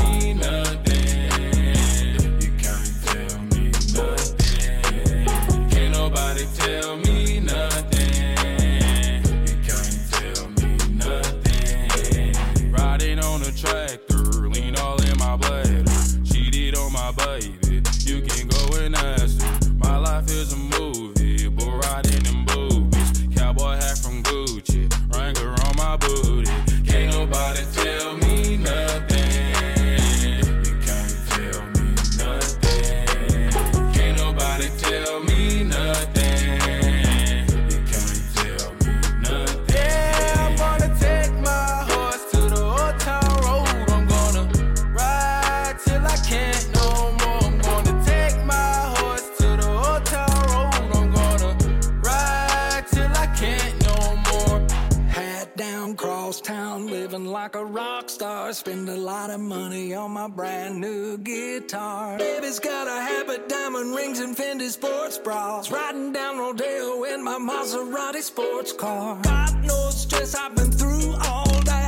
[60.29, 62.19] brand new guitar.
[62.19, 65.71] Baby's got a habit, diamond rings, and Fendi sports bras.
[65.71, 69.21] Riding down Rodeo in my Maserati sports car.
[69.23, 71.86] Got no stress, I've been through all that.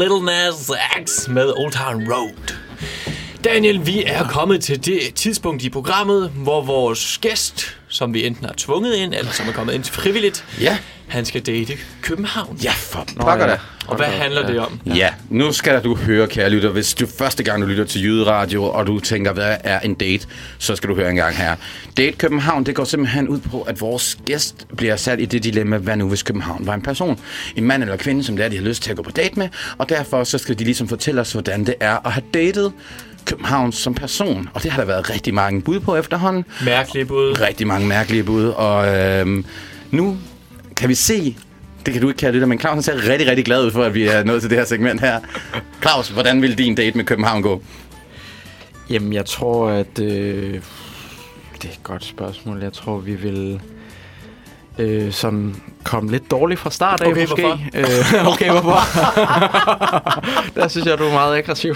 [0.00, 0.70] Little Nas
[1.06, 2.54] X med Old Town Road.
[3.44, 8.44] Daniel, vi er kommet til det tidspunkt i programmet, hvor vores gæst, som vi enten
[8.46, 10.78] har tvunget ind, eller som er kommet ind frivilligt, Ja.
[11.08, 12.58] han skal date København.
[12.64, 13.58] Ja, for pokker da.
[13.86, 14.80] Og hvad handler det om?
[14.86, 16.70] Ja, nu skal du høre, kære lytter.
[16.70, 20.26] Hvis du første gang, du lytter til Jyderadio, og du tænker, hvad er en date,
[20.58, 21.56] så skal du høre en gang her.
[21.96, 25.76] Date København, det går simpelthen ud på, at vores gæst bliver sat i det dilemma,
[25.76, 27.20] hvad nu hvis København var en person?
[27.56, 29.38] En mand eller kvinde, som det er, de har lyst til at gå på date
[29.38, 32.72] med, og derfor så skal de ligesom fortælle os, hvordan det er at have datet
[33.26, 34.48] København som person.
[34.54, 36.44] Og det har der været rigtig mange bud på efterhånden.
[36.64, 37.40] Mærkelige bud.
[37.40, 39.44] Rigtig mange mærkelige bud, og øhm,
[39.90, 40.16] nu
[40.76, 41.36] kan vi se,
[41.86, 43.94] det kan du ikke kære lytter, men Claus ser rigtig, rigtig glad ud for, at
[43.94, 45.20] vi er nået til det her segment her.
[45.82, 47.62] Claus, hvordan vil din date med København gå?
[48.90, 49.98] Jamen, jeg tror, at...
[49.98, 50.54] Øh,
[51.62, 52.62] det er et godt spørgsmål.
[52.62, 53.60] Jeg tror, vi vil
[54.78, 57.42] øh, sådan komme lidt dårligt fra start af, Okay, måske.
[57.42, 57.60] hvorfor?
[58.22, 58.78] Øh, okay, hvorfor?
[60.60, 61.74] Der synes jeg, du er meget aggressiv.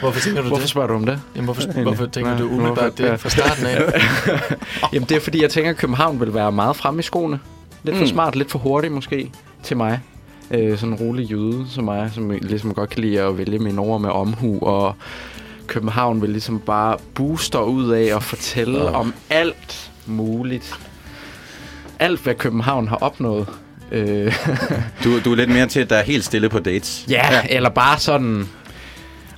[0.00, 0.70] Hvorfor tænker du Hvorfor det?
[0.70, 1.20] spørger du om det?
[1.34, 3.82] Jamen, hvorfor, hvorfor tænker Nej, du umiddelbart hvorfor- det fra starten af?
[4.92, 7.40] Jamen, det er fordi, jeg tænker, at København vil være meget fremme i skoene.
[7.84, 8.10] Lidt for Mm.
[8.10, 9.30] smart, lidt for hurtig måske
[9.62, 10.00] til mig.
[10.50, 13.80] Øh, sådan en rolig jøde som mig, som ligesom godt kan lide at vælge mine
[13.80, 14.58] ord med omhu.
[14.62, 14.96] Og
[15.66, 18.94] København vil ligesom bare booste ud af og fortælle Åh.
[19.00, 20.74] om alt muligt.
[21.98, 23.46] Alt, hvad København har opnået.
[23.92, 24.34] Øh,
[25.04, 27.04] Du, du er lidt mere til, at der er helt stille på dates.
[27.10, 28.48] ja, ja, eller bare sådan...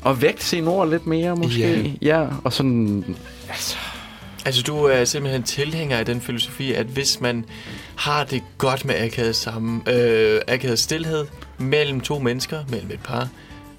[0.02, 1.96] Og vægte sine ord lidt mere, måske.
[2.02, 2.18] Ja.
[2.20, 3.04] Ja, og sådan...
[3.48, 3.76] Altså,
[4.44, 7.44] Altså, du er simpelthen tilhænger af den filosofi, at hvis man
[7.96, 11.26] har det godt med akavet, sammen, øh, akavet stillhed
[11.58, 13.28] mellem to mennesker, mellem et par,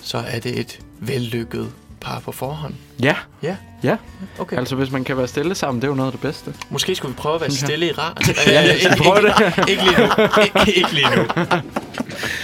[0.04, 2.74] så er det et vellykket par på forhånd.
[3.00, 3.98] ja, Ja, ja.
[4.40, 4.58] okay.
[4.58, 6.54] Altså, hvis man kan være stille sammen, det er jo noget af det bedste.
[6.70, 7.58] Måske skulle vi prøve at være jeg.
[7.58, 8.22] stille i rart.
[8.48, 10.06] Ja, Øh, skal vi ikke, prøve ikke, ikke lige nu.
[10.44, 11.24] Ikke, ikke lige nu.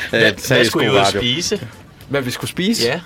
[0.09, 1.67] Hvad, hvad skulle I ud spise?
[2.09, 2.87] Hvad vi skulle spise?
[2.87, 2.99] Ja.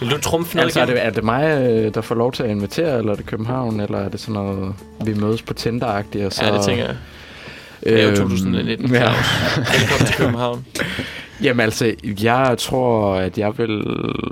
[0.00, 2.42] Vil du trumfe noget Altså, er det, er det mig, øh, der får lov til
[2.42, 6.26] at invitere, eller er det København, eller er det sådan noget, vi mødes på Tinder-agtigt?
[6.26, 6.96] Og så, Ja, det tænker jeg.
[7.84, 8.98] Det er jo Øhm, 2019, ja.
[8.98, 9.16] Claus.
[9.58, 10.66] Velkommen til København.
[11.44, 13.84] Jamen altså, jeg tror, at jeg vil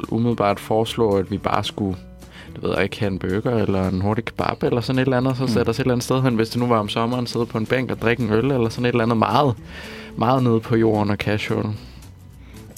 [0.09, 1.97] umiddelbart foreslå, at vi bare skulle
[2.55, 5.17] det ved jeg ikke, have en burger eller en hurtig kebab eller sådan et eller
[5.17, 5.49] andet, så Mm.
[5.49, 7.59] sætte os et eller andet sted hen, hvis det nu var om sommeren, sidde på
[7.59, 9.55] en bænk og drikke en øl eller sådan et eller andet meget,
[10.17, 11.65] meget nede på jorden og casual.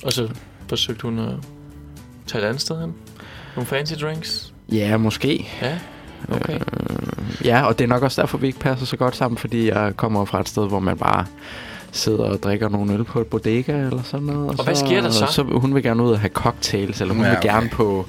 [0.05, 0.29] Og så
[0.69, 1.33] forsøgte hun at
[2.31, 2.95] tage et andet sted hen.
[3.57, 4.53] Nogle fancy drinks.
[4.73, 5.49] Ja, måske.
[5.63, 5.79] Ja,
[6.33, 6.55] okay.
[6.55, 9.69] Øh, ja, og det er nok også derfor, vi ikke passer så godt sammen, fordi
[9.69, 11.25] jeg kommer fra et sted, hvor man bare
[11.93, 14.59] sidder og drikker nogle øl på et bodega eller sådan noget.
[14.59, 15.27] Og hvad sker der så?
[15.27, 17.55] så hun vil gerne ud og have cocktails, eller hun Ja, ja, vil okay.
[17.55, 18.07] gerne på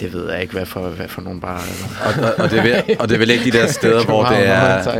[0.00, 1.60] Det ved jeg ikke, hvad for, hvad for nogle bare...
[2.04, 4.24] Og, og, og, det er vel, og det er vel ikke de der steder, hvor
[4.24, 4.92] det er...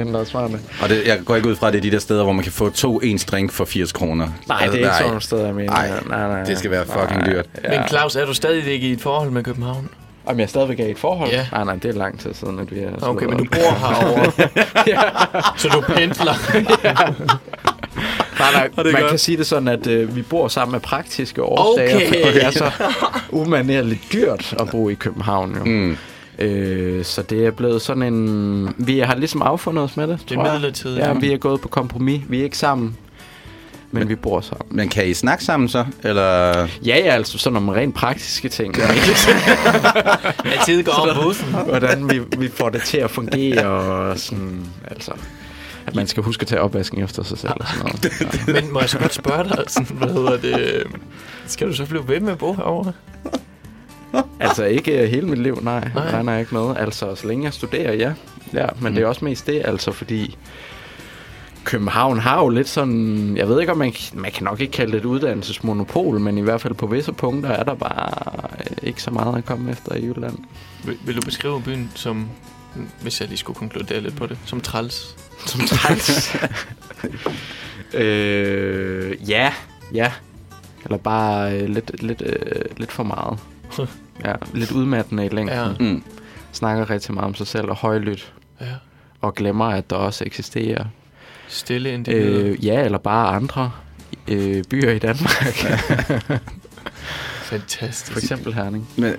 [0.82, 2.42] Og det, jeg går ikke ud fra, at det er de der steder, hvor man
[2.42, 4.28] kan få to ens drink for 80 kroner.
[4.48, 5.72] Nej, det er ikke sådan nogle steder, jeg mener.
[5.72, 7.46] Nej, nej, nej, det skal være fucking dyrt.
[7.70, 9.88] Men Claus, er du stadigvæk i et forhold med København?
[10.26, 11.30] Om jeg stadigvæk er i et forhold?
[11.30, 11.46] Ja.
[11.52, 12.90] Nej, nej, det er lang tid siden, at vi er...
[13.02, 14.32] Okay, men du bor herovre.
[15.60, 16.34] Så du pendler.
[18.52, 19.10] Nej, nej, man godt.
[19.10, 22.22] kan sige det sådan, at øh, vi bor sammen af praktiske årsager, Okay.
[22.26, 22.70] og det er så
[23.30, 25.56] umanerligt dyrt at bo i København.
[25.58, 25.64] Jo.
[25.64, 25.96] Mm.
[26.38, 28.74] Øh, så det er blevet sådan en...
[28.78, 30.98] Vi har ligesom affundet os med det, Det er midlertidigt.
[31.06, 32.20] Ja, vi er gået på kompromis.
[32.28, 32.96] Vi er ikke sammen,
[33.90, 34.66] men vi bor sammen.
[34.76, 35.84] Men kan I snakke sammen så?
[36.02, 36.50] Eller...
[36.58, 38.76] Ja, ja, altså sådan om rent praktiske ting.
[38.78, 38.82] Ja.
[40.44, 41.46] Er tid går om bussen?
[41.68, 45.12] Hvordan vi, vi får det til at fungere, og sådan, altså...
[45.86, 48.46] At man skal huske at tage opvasken efter sig selv og sådan noget.
[48.64, 50.86] Men må jeg så godt spørge dig, sådan, hvad hedder det?
[51.46, 52.92] Skal du så blive ved med at bo herovre?
[54.40, 55.90] Altså ikke hele mit liv, nej.
[55.94, 56.10] Nej.
[56.10, 56.76] Nej, nej, ikke med.
[56.76, 58.12] Altså, så længe jeg studerer, ja.
[58.52, 58.94] Ja, men mm.
[58.94, 60.36] det er også mest det, altså, fordi
[61.64, 63.36] København har jo lidt sådan...
[63.36, 66.40] Jeg ved ikke, om man, man kan nok ikke kalde det et uddannelsesmonopol, men i
[66.40, 69.94] hvert fald på visse punkter er der bare øh, ikke så meget at komme efter
[69.94, 70.38] i Jylland.
[70.84, 72.28] Vil, vil du beskrive byen som,
[73.02, 75.16] hvis jeg lige skulle konkludere lidt på det, som træls?
[75.46, 76.36] Som træls.
[77.94, 79.52] øh, ja,
[79.94, 80.12] ja.
[80.84, 83.38] Eller bare øh, lidt, lidt, øh, lidt for meget.
[84.24, 85.58] Ja, lidt udmattende i længden.
[85.58, 85.68] Ja.
[85.80, 86.04] Mm.
[86.52, 88.32] Snakker rigtig meget om sig selv og højlydt.
[88.60, 88.66] Ja.
[89.20, 90.84] Og glemmer, at der også eksisterer
[91.48, 92.46] Stille individer.
[92.50, 93.70] øh, ja, eller bare andre
[94.28, 95.64] øh, byer i Danmark.
[97.52, 98.12] Fantastisk.
[98.12, 98.88] For eksempel Herning.
[98.96, 99.12] Men,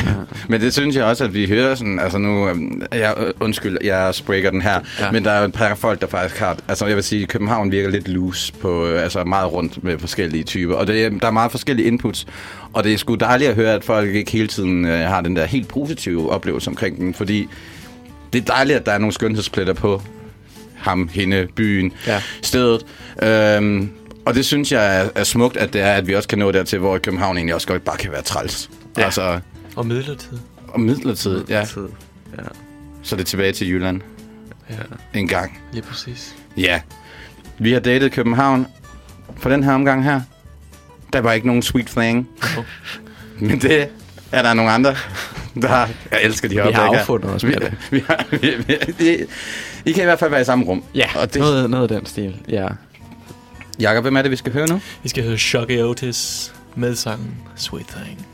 [0.48, 3.76] men det synes jeg også, at vi hører sådan, altså nu, øhm, jeg, øh, undskyld,
[3.84, 5.12] jeg sprikker den her, ja.
[5.12, 7.70] Men der er jo et par folk, der faktisk har, altså jeg vil sige, København
[7.72, 11.26] virker lidt loose på, øh, altså meget rundt med forskellige typer, og det, er- der
[11.26, 12.26] er meget forskellige inputs,
[12.72, 15.36] og det er sgu dejligt at høre, at folk ikke hele tiden øh, har den
[15.36, 17.48] der helt positive oplevelse omkring den, fordi
[18.32, 20.02] det er dejligt, at der er nogle skønhedspletter på
[20.76, 22.22] ham, hende, byen, Ja.
[22.42, 22.86] stedet.
[23.22, 23.90] Øhm,
[24.30, 26.52] og det synes jeg er, er smukt, at det er, at vi også kan nå
[26.52, 28.70] dertil, hvor København egentlig også godt bare kan være træls.
[28.96, 29.00] Ja.
[29.00, 29.04] Ja.
[29.04, 29.40] Altså,
[29.76, 30.38] Og midlertid.
[30.68, 31.64] og midlertidigt, ja.
[31.74, 31.88] Tid.
[32.38, 32.42] Ja.
[33.02, 34.00] Så er det tilbage til Jylland
[34.70, 34.74] Ja,
[35.20, 35.58] en gang.
[35.72, 36.34] lige præcis.
[36.56, 36.80] Ja.
[37.58, 38.66] Vi har datet København
[39.36, 40.20] for den her omgang her.
[41.12, 42.28] Der var ikke nogen sweet thing.
[42.56, 42.64] Jo.
[43.38, 43.88] Men det
[44.32, 44.94] er der nogle andre,
[45.62, 45.90] der har.
[46.10, 47.72] Jeg elsker de her Vi har affundet os vi, med det.
[47.90, 49.26] vi har, vi, vi, det,
[49.84, 50.84] I kan i hvert fald være i samme rum.
[50.94, 52.36] Ja, Og det, noget, noget af den stil.
[52.48, 52.68] Ja.
[53.80, 54.80] Jakob, hvem er det, vi skal høre nu?
[55.02, 58.29] Vi skal høre Shocky Otis med sangen Sweet Thing.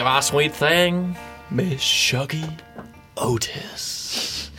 [0.00, 1.18] Det var Sweet Thing
[1.50, 2.34] med Shuggy
[3.16, 4.50] Otis.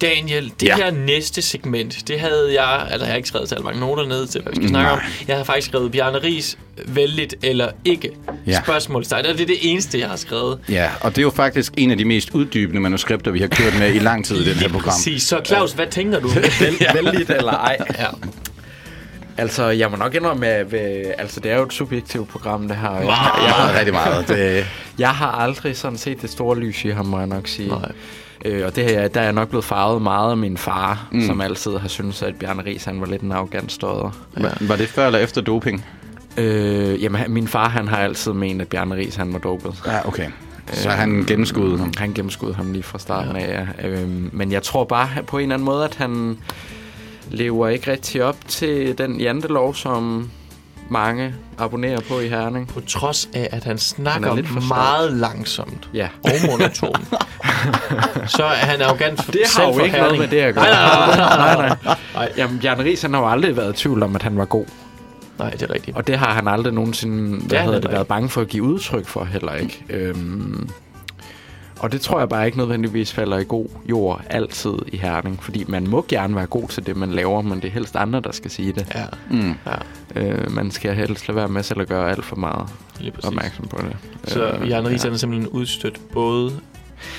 [0.00, 0.76] Daniel, det Ja.
[0.78, 0.84] ja.
[0.84, 4.26] her næste segment, det havde jeg, altså jeg har ikke skrevet så mange noter ned
[4.26, 4.98] til, hvad vi skal snakke om.
[5.28, 8.10] Jeg har faktisk skrevet Bjarne Ries, vældigt eller ikke,
[8.46, 8.50] Ja.
[8.52, 8.60] ja.
[8.62, 9.24] spørgsmålstegn.
[9.24, 10.58] Det er det eneste, jeg har skrevet.
[10.68, 13.78] Ja, og det er jo faktisk en af de mest uddybende manuskripter, vi har kørt
[13.78, 14.90] med i lang tid i det her program.
[14.92, 15.22] Præcis.
[15.22, 16.28] Så Claus, hvad tænker du?
[16.94, 17.76] Vældigt eller ej.
[17.98, 18.06] ja.
[19.38, 22.76] Altså, jeg må nok indrømme, at ved, altså, det er jo et subjektivt program, det
[22.76, 22.88] her.
[22.88, 24.28] og Jeg, Ja, jeg, rigtig meget.
[24.28, 24.66] Det,
[24.98, 27.68] jeg har aldrig sådan set det store lys i ham, må jeg nok sige.
[27.68, 27.92] Nej.
[28.44, 31.26] Øh, og det her, der er jeg nok blevet farvet meget af min far, mm.
[31.26, 34.10] som altid har syntes, at Bjarne Ries, han var lidt en arrogant stodder.
[34.36, 35.84] var, var det før eller efter doping?
[36.36, 39.82] Øh, jamen, min far, han har altid ment, at Bjarne Ries, han var dopet.
[39.86, 40.30] Ja, okay.
[40.72, 41.92] Så han gennemskudde ham.
[41.98, 43.42] Han gennemskudde ham lige fra starten ja.
[43.42, 43.88] af, ja.
[43.88, 46.38] Øhm, men jeg tror bare på en eller anden måde, at han
[47.30, 50.30] lever ikke rigtig op til den jantelov, som
[50.90, 52.68] mange abonnerer på i Herning.
[52.68, 56.08] På trods af, at han snakker Han lidt meget langsomt Ja.
[56.24, 57.06] og monoton,
[58.36, 60.64] så er han arrogant for Det har jo ikke noget med det at gøre.
[60.64, 61.56] Nej, nej, nej.
[61.56, 61.96] nej, nej.
[62.14, 62.32] nej.
[62.38, 64.64] Jamen, Bjarne Ries, han har jo aldrig været i tvivl om, at han var god.
[65.38, 65.96] Nej, det er rigtigt.
[65.96, 68.62] Og det har han aldrig nogensinde hvad er hedder det, været bange for at give
[68.62, 69.84] udtryk for heller ikke.
[69.90, 70.68] Øhm,
[71.84, 75.42] og det tror jeg bare ikke nødvendigvis falder i god jord altid i Herning.
[75.42, 78.20] Fordi man må gerne være god til det, man laver, men det er helst andre,
[78.20, 78.86] der skal sige det.
[78.94, 79.54] Ja, Mm.
[79.66, 79.74] ja,
[80.16, 82.68] Øh, man skal helst lade være med selv at gøre alt for meget
[83.00, 83.28] lige præcis.
[83.28, 83.96] opmærksom på det.
[84.30, 86.52] Så Øh, Jan Ries er simpelthen udstødt både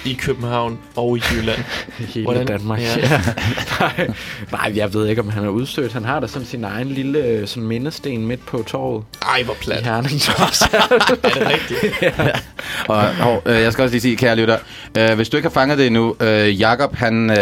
[0.06, 1.60] i København og i Jylland.
[2.14, 2.80] Hele Hvordan- Danmark.
[2.80, 2.98] ja.
[2.98, 3.22] Ja.
[3.80, 4.08] nej,
[4.52, 5.94] nej, jeg ved ikke, om han er udstødt.
[5.94, 9.54] Han har da sådan sin egen lille øh, sådan mindesten midt på torvet Ej, hvor
[9.54, 9.84] i plat.
[9.84, 10.22] Herning.
[10.22, 10.92] trods alt.
[11.24, 12.04] Er det rigtigt?
[12.88, 14.58] Og, og øh, jeg skal også lige sige, kære lytter,
[14.98, 17.38] øh, hvis du ikke har fanget det endnu, øh, Jakob han øh,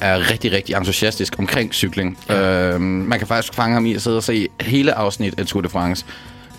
[0.00, 2.18] er rigtig, rigtig entusiastisk omkring cykling.
[2.28, 2.72] Ja.
[2.74, 5.62] Øh, man kan faktisk fange ham i at sidde og se hele afsnit af Tour
[5.62, 6.04] de France.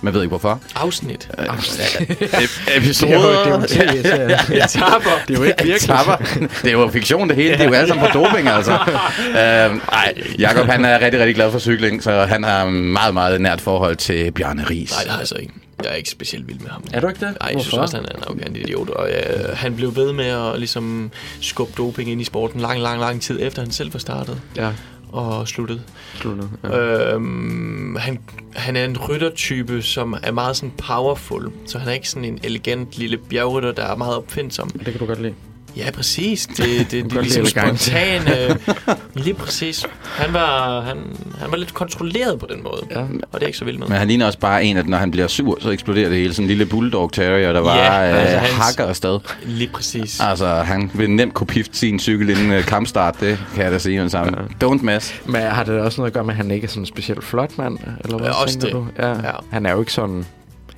[0.02, 0.60] Man ved ikke hvorfor.
[0.76, 1.30] Afsnit.
[1.40, 3.60] Ep- Episoder.
[3.62, 4.56] Det er jo det er jo.
[4.64, 5.10] Etapper.
[5.28, 5.82] Det er ikke virkelig.
[5.82, 6.16] Tapper.
[6.64, 7.52] Det er jo fiktion det hele.
[7.52, 8.72] Det er jo alle sammen på doping, altså.
[8.72, 13.42] Øhm, ej, Jakob han er rigtig, rigtig glad for cykling, så han har meget, meget
[13.42, 14.92] nært forhold til Bjarne Ries.
[14.92, 15.54] Nej, det har jeg så ikke.
[15.84, 16.84] Jeg er ikke specielt vild med ham.
[16.94, 17.38] Er du ikke det?
[17.42, 18.90] Nej, jeg synes også, han er en arrogant idiot.
[18.90, 23.00] Og øh, han blev ved med at ligesom, skubbe doping ind i sporten lang, lang,
[23.00, 24.70] lang tid efter han selv var startet Ja,
[25.12, 25.82] og sluttet.
[26.16, 26.50] sluttet.
[26.64, 27.14] Ja.
[27.14, 28.20] Øhm, han,
[28.56, 31.52] han er en ryttertype, som er meget sådan powerful.
[31.66, 34.70] Så han er ikke sådan en elegant lille bjergrytter, der er meget opfindsom.
[34.70, 35.34] Det kan du godt lide.
[35.78, 36.48] Ja, præcis.
[36.48, 38.22] Det, det, det, det er ligesom spontan.
[38.28, 38.56] Øh,
[39.24, 39.86] lige præcis.
[40.04, 40.98] Han var, han,
[41.42, 42.82] han var lidt kontrolleret på den måde.
[42.92, 43.00] Ja.
[43.02, 43.88] Og det er ikke så vild med.
[43.88, 46.34] Men han ligner også bare en, at når han bliver sur, så eksploderer det hele.
[46.34, 49.20] Sådan en lille bulldog terrier, der bare Ja, ja, altså øh, hans- hakker afsted.
[49.46, 50.20] Lige præcis.
[50.20, 53.16] Altså, han vil nemt kunne pifte sin cykel inden øh, kampstart.
[53.20, 54.38] Det kan jeg da sige med det samme.
[54.64, 55.22] Don't mess.
[55.26, 57.24] Men har det også noget at gøre med, at han ikke er sådan en specielt
[57.24, 57.78] flot mand?
[58.04, 58.88] Eller hvad Ja, også tænker det.
[58.98, 59.04] du?
[59.04, 59.10] Ja.
[59.10, 59.32] Ja.
[59.52, 60.26] Han er jo ikke sådan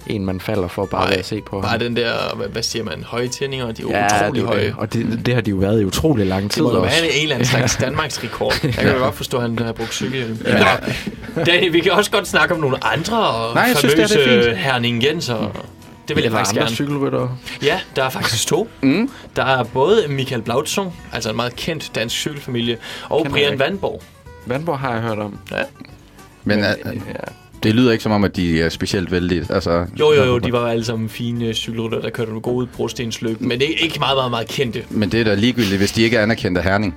[0.07, 1.79] en, man falder for bare ved at se på bare ham.
[1.79, 4.65] den der, hvad, hvad siger man, høje tændinger, de er Ja, utrolig det, er høje.
[4.65, 4.75] det.
[4.77, 7.01] Og det, det har de jo været i utrolig lang Det tid må jo også.
[7.01, 8.53] være en eller anden slags Danmarks rekord.
[8.63, 10.37] Jeg kan jo godt forstå, at han har brugt cykelhjelm.
[10.45, 10.65] Ja.
[11.45, 14.37] Danny, vi kan også godt snakke om nogle andre Nej, jeg synes, det er det
[14.37, 14.57] er fint.
[14.57, 15.51] Herning Jenser.
[16.07, 16.75] Det vil jeg faktisk andre gerne.
[16.75, 17.37] cykelryttere.
[17.63, 18.69] Ja, der er faktisk to.
[18.81, 19.09] Mm.
[19.35, 22.77] Der er både Michael Blautzung, altså en meget kendt dansk cykelfamilie,
[23.09, 23.59] og Kender Brian.
[23.59, 24.01] Vandborg.
[24.45, 25.37] Vandborg har jeg hørt om.
[25.51, 25.57] Ja.
[26.43, 26.91] Men øh, ja.
[27.63, 29.45] Det lyder ikke som om, at de er specielt vældige.
[29.49, 33.41] Altså, Jo, jo, jo, de var alle sammen fine cykelrytter, der kørte på gode brostensløb,
[33.41, 34.83] men det er ikke meget, meget, meget kendte.
[34.89, 36.95] Men det er da ligegyldigt, hvis de ikke er anerkendt af Herning.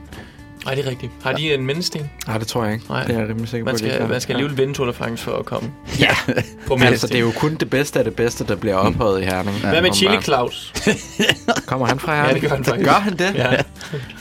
[0.64, 1.12] Nej, det er rigtigt.
[1.22, 2.10] Har de en mindesten?
[2.26, 2.84] Nej, det tror jeg ikke.
[2.88, 3.04] Nej.
[3.04, 4.92] Det er jeg rimelig sikker Man på, de skal, man skal alligevel vinde Tour de
[4.92, 6.16] France for at komme Ja,
[6.66, 9.24] på altså det er jo kun det bedste af det bedste, der bliver ophøjet i
[9.24, 9.56] Herning.
[9.56, 10.72] Hvad med Chili Claus?
[11.66, 12.40] Kommer han fra Ja, Herning?
[12.40, 12.88] det gør han faktisk.
[12.88, 13.34] Gør han det?
[13.34, 13.50] Ja.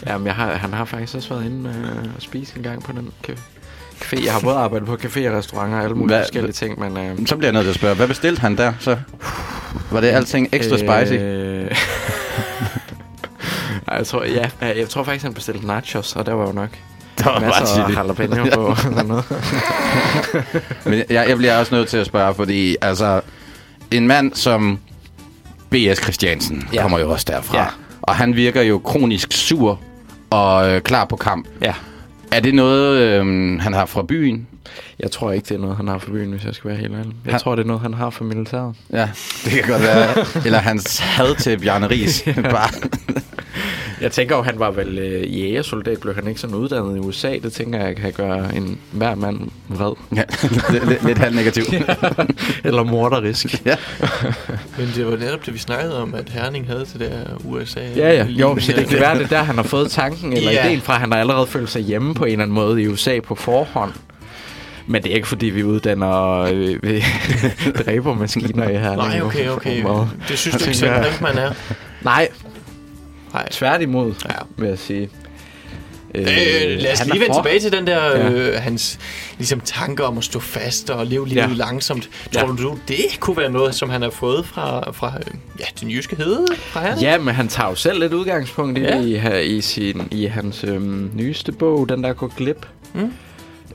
[0.08, 2.92] Jamen, jeg har, han har faktisk også været inde øh, og spise en gang på
[2.92, 3.53] den café.
[4.04, 4.26] Café.
[4.26, 6.98] Jeg har både arbejdet på café og restauranter og alle mulige Hvad- forskellige ting, men...
[6.98, 8.98] Øh, Så bliver jeg nødt til at spørge, hvad bestilte han der så?
[9.92, 11.14] Var det alting ekstra spicy?
[11.24, 11.72] Øh,
[13.88, 16.70] Ej, jeg tror, ja, jeg tror faktisk, han bestilte nachos, og der var jo nok
[17.18, 19.26] Der var masser af jalapeno på og sådan noget.
[20.86, 23.22] Men jeg, jeg bliver også nødt til at spørge, fordi altså,
[23.92, 24.80] en mand som
[25.70, 26.02] B.S.
[26.04, 26.68] Christiansen.
[26.74, 26.82] Ja.
[26.82, 27.58] kommer jo også derfra.
[27.58, 27.66] Ja.
[28.02, 29.80] Og han virker jo kronisk sur
[30.30, 31.48] og øh, klar på kamp.
[31.62, 31.74] Ja.
[32.36, 33.26] Er det noget, øh,
[33.62, 34.48] han har fra byen?
[35.00, 36.94] Jeg tror ikke, det er noget, han har for byen, hvis jeg skal være helt
[36.94, 37.12] ærlig.
[37.26, 38.76] Jeg Han- tror, det er noget, han har for militæret.
[38.94, 39.10] Ja,
[39.46, 40.26] det kan godt være.
[40.46, 42.24] Eller hans had til Bjarne Ries.
[42.44, 42.70] Bare,
[44.04, 47.38] Jeg tænker jo, han var vel øh, jægersoldat, blev han ikke sådan uddannet i USA.
[47.44, 49.94] Det tænker jeg kan gøre en hver mand vred.
[50.16, 50.24] ja,
[50.90, 51.64] lidt, lidt, halv negativ.
[52.64, 53.46] Eller morderisk.
[53.66, 53.76] ja.
[54.78, 57.12] Men det var netop det, vi snakkede om, at Herning havde til der
[57.46, 57.80] USA.
[57.96, 58.26] Ja, ja.
[58.26, 60.66] Jo, så det kan være, det er der, han har fået tanken eller Ja.
[60.68, 60.94] ideen fra.
[60.98, 63.92] Han har allerede følt sig hjemme på en eller anden måde i USA på forhånd.
[64.88, 67.02] Men det er ikke, fordi vi uddanner øh, ved
[67.86, 68.96] dræbermaskiner i her.
[68.96, 69.84] Nej, okay, okay.
[70.30, 71.52] Det synes du ikke selv, Brinkmann er?
[72.02, 72.28] Nej,
[73.34, 73.50] Nej.
[73.52, 74.36] tværtimod, Ja.
[74.58, 75.10] vil jeg sige.
[76.16, 78.30] Øh, lad os han lige vende tilbage til den der, Ja.
[78.32, 79.00] øh, hans
[79.38, 81.48] ligesom, tanker om at stå fast og leve livet Ja.
[81.56, 82.10] langsomt.
[82.32, 82.48] Tror Ja.
[82.64, 86.16] du, det kunne være noget, som han har fået fra, fra øh, ja, den jyske
[86.16, 86.96] hede fra her?
[87.02, 88.98] Ja, men han tager jo selv lidt udgangspunkt i Ja.
[89.02, 92.66] det i, i, sin, i hans øhm, nyeste bog, den der går glip.
[92.94, 93.12] Mm.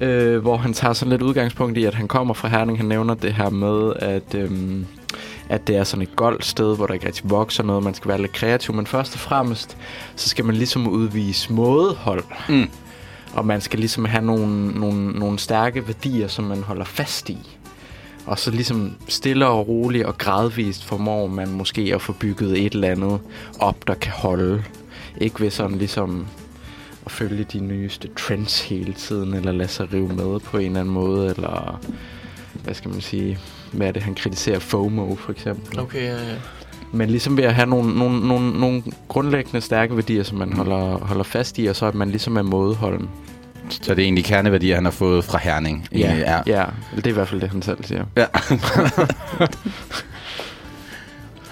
[0.01, 2.79] Øh, hvor han tager sådan lidt udgangspunkt i, at han kommer fra Herning.
[2.79, 4.87] Han nævner det her med, at, øhm,
[5.49, 7.83] at det er sådan et goldt sted, hvor der ikke rigtig vokser noget.
[7.83, 9.77] Man skal være lidt kreativ, men først og fremmest,
[10.17, 12.25] så skal man ligesom udvise mådehold.
[12.49, 12.71] Mm.
[13.33, 17.39] Og man skal ligesom have nogle, nogle, nogle stærke værdier, som man holder fast i.
[18.27, 22.73] Og så ligesom stille og roligt og gradvist formår man måske at få bygget et
[22.73, 23.21] eller andet
[23.61, 24.65] op, der kan holde.
[25.21, 26.27] Ikke ved sådan ligesom
[27.07, 30.81] at følge de nyeste trends hele tiden, eller lade sig rive med på en eller
[30.81, 31.81] anden måde, eller
[32.65, 33.39] hvad skal man sige,
[33.73, 35.81] hvad er det, han kritiserer FOMO for eksempel.
[35.81, 36.35] Okay, ja, ja.
[36.93, 40.99] Men ligesom ved at have nogle, nogle, nogle, nogle grundlæggende stærke værdier, som man holder,
[40.99, 43.09] holder fast i, og så at man ligesom er mådeholden.
[43.71, 45.89] Så det er egentlig kerneværdier, han har fået fra Herning.
[45.93, 46.43] Er.
[46.47, 46.65] ja,
[46.97, 48.05] det er i hvert fald det, han selv siger.
[48.17, 48.27] ja.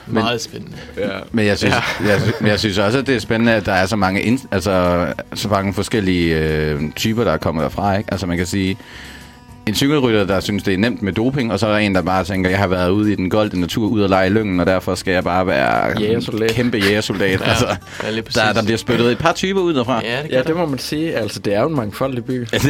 [0.06, 0.76] Meget spændende.
[0.98, 1.08] Ja.
[1.32, 2.06] Men jeg synes, ja.
[2.08, 4.22] jeg, sy- men jeg synes også, at det er spændende, at der er så mange,
[4.22, 7.96] ind, altså, så mange forskellige øh, typer, der er kommet derfra.
[7.96, 8.10] Ikke?
[8.12, 8.76] Altså man kan sige,
[9.66, 12.02] en cykelrytter, der synes, det er nemt med doping, og så er der en, der
[12.02, 14.60] bare tænker, jeg har været ude i den golde natur, ud og lege i lyngen,
[14.60, 16.50] og derfor skal jeg bare være Jægersoldat.
[16.50, 17.40] kæmpe jægersoldat.
[17.40, 17.66] Ja, altså,
[18.02, 18.10] ja,
[18.46, 20.00] der, der bliver spyttet et par typer ud derfra.
[20.04, 21.14] Ja, det Ja, det må man sige.
[21.16, 22.46] Altså, det er jo en mangfoldig by.
[22.52, 22.62] Ja, det,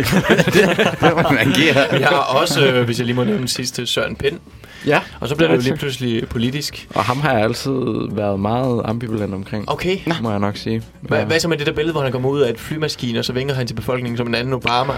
[0.47, 0.55] det,
[1.01, 1.75] det må man give.
[1.93, 4.39] Vi har også, øh, hvis jeg lige må nævne den sidste, Søren Pind.
[4.87, 5.01] Ja.
[5.21, 6.87] Og så bliver det jo lige pludselig politisk.
[6.95, 7.73] Og ham har jeg altid
[8.11, 9.71] været meget ambivalent omkring.
[9.71, 9.99] Okay.
[10.23, 10.83] Må jeg nok sige.
[11.01, 13.25] Hvad, hvad så med det der billede, hvor han kommer ud af et flymaskine, og
[13.25, 14.93] så vinker han til befolkningen som en anden Obama?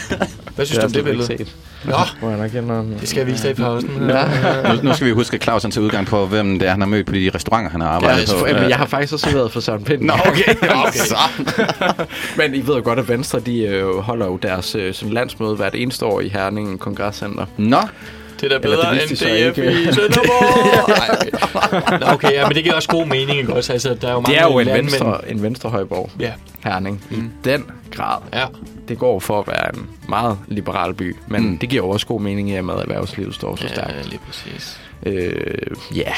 [0.56, 1.26] Hvad synes du om det billede?
[1.26, 1.54] Set.
[1.84, 2.94] Nå, Må jeg nok indrømme.
[3.00, 3.90] det skal jeg vise dig i pausen.
[4.08, 4.24] Ja.
[4.74, 6.80] Nu, nu skal vi huske, at Claus han tager udgang på, hvem det er, han
[6.80, 8.60] har mødt på de restauranter, han har arbejdet Ja, på.
[8.60, 10.02] men jeg har faktisk også været for Søren Pind.
[10.02, 10.54] Nå, okay.
[10.86, 10.98] Okay.
[10.98, 11.16] Så.
[12.38, 15.56] Men I ved jo godt, at Venstre de, øh, holder jo deres øh, sådan landsmøde
[15.56, 17.46] hvert eneste år i Herning Kongresscenter.
[17.58, 17.80] Nå,
[18.40, 19.72] Det er da bedre end DF ikke.
[19.72, 22.00] i Sønderborg.
[22.00, 22.32] Nej, okay.
[22.32, 23.72] Ja, men det giver også god mening, ikke også?
[23.72, 24.90] Altså, der er jo mange Det er jo en, landmænd.
[24.90, 26.32] venstre, en venstrehøjborg, Ja,
[26.64, 27.04] Herning.
[27.10, 27.14] I
[27.44, 28.18] den grad.
[28.34, 28.44] ja.
[28.88, 31.48] Det går for at være en meget liberal by, men Mm.
[31.48, 31.58] mm.
[31.58, 33.94] det giver jo også god mening i, at med, at erhvervslivet står så stærkt.
[33.96, 34.80] Ja, lige præcis.
[35.06, 35.36] Øh,
[35.96, 36.12] ja,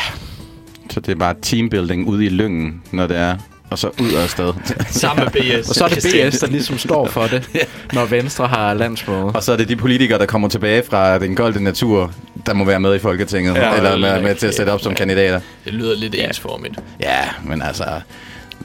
[0.90, 3.36] så det er bare teambuilding ude i lyngen, når det er,
[3.70, 4.52] og så ud og afsted.
[4.90, 5.68] Sammen med BS.
[5.68, 5.98] og så er det
[6.32, 7.48] BS, der ligesom står for det,
[7.92, 9.24] når Venstre har landsmøde.
[9.24, 12.12] og så er det de politikere, der kommer tilbage fra den golde natur,
[12.46, 14.70] der må være med i Folketinget, Ja, ja, eller er med, med til at sætte
[14.70, 14.96] op som ja.
[14.98, 15.40] kandidater.
[15.64, 16.74] Det lyder lidt ensformigt.
[17.00, 17.84] Ja, men altså...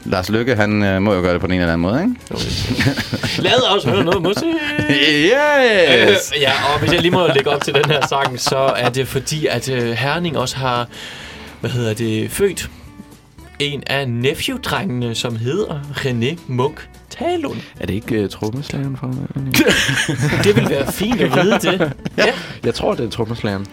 [0.04, 3.42] Lars Lykke, han øh, må jo gøre det på den ene eller anden måde, ikke?
[3.42, 4.44] Lad os høre noget musik.
[4.90, 6.32] Yes!
[6.36, 8.88] Øh, ja, og hvis jeg lige må lægge op til den her sang, så er
[8.88, 10.88] det fordi, at øh, Herning også har,
[11.60, 12.70] hvad hedder det, født
[13.62, 17.56] en af nephew-drengene, som hedder René Munk Talund.
[17.80, 19.06] Er det ikke uh, trommeslageren for
[20.44, 21.92] Det vil være fint at vide det.
[22.18, 22.24] Ja.
[22.64, 23.66] Jeg tror, det er trommeslageren.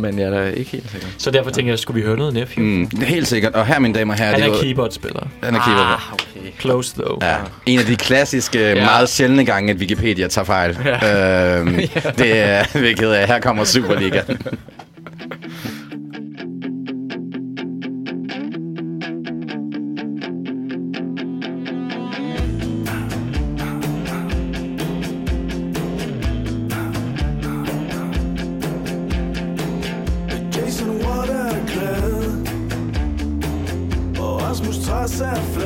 [0.00, 1.06] Men jeg er da ikke helt sikker.
[1.18, 2.64] Så derfor tænker jeg, skulle vi høre noget Nephew?
[2.64, 2.90] Mm.
[3.02, 3.54] Helt sikkert.
[3.54, 4.30] Og her, mine damer og herrer...
[4.32, 5.26] Han det er jo- keyboardspiller.
[5.42, 6.00] Han er keyboard.
[6.12, 6.50] okay.
[6.60, 7.18] Close though.
[7.22, 8.74] Ja, en af de klassiske, ja.
[8.84, 10.78] meget sjældne gange, at Wikipedia tager fejl.
[10.84, 11.58] Ja.
[11.58, 11.74] Øhm,
[12.18, 14.22] det er, hvilket er, her kommer Superliga.
[35.20, 35.57] myself.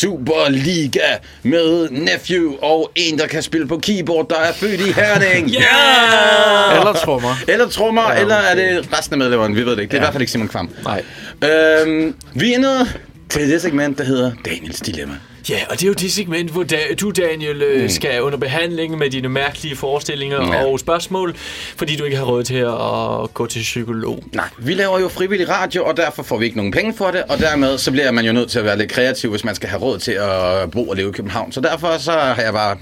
[0.00, 1.00] Superliga
[1.42, 5.50] med Nephew og en, der kan spille på keyboard, der er født i Herning.
[5.54, 6.78] Yeah!
[6.80, 7.34] Eller trommer.
[7.48, 8.76] Eller trommer, ja, Ja, eller er okay.
[8.76, 9.54] det resten af medlemmerne?
[9.54, 9.90] Vi ved det ikke.
[9.90, 10.02] Det er ja.
[10.02, 10.70] i hvert fald ikke Simon Kvam.
[10.84, 11.02] Nej.
[11.50, 15.14] Øhm, vi er nået til det segment, der hedder Daniels Dilemma.
[15.48, 17.88] Ja, og det er jo det segment, hvor da, du, Daniel, mm.
[17.88, 20.64] skal under behandling med dine mærkelige forestillinger Ja.
[20.64, 21.36] og spørgsmål,
[21.76, 24.24] fordi du ikke har råd til at gå til psykolog.
[24.32, 27.22] Nej, vi laver jo frivillig radio, og derfor får vi ikke nogen penge for det,
[27.28, 29.68] og dermed så bliver man jo nødt til at være lidt kreativ, hvis man skal
[29.68, 31.52] have råd til at bo og leve i København.
[31.52, 32.76] Så derfor så har jeg bare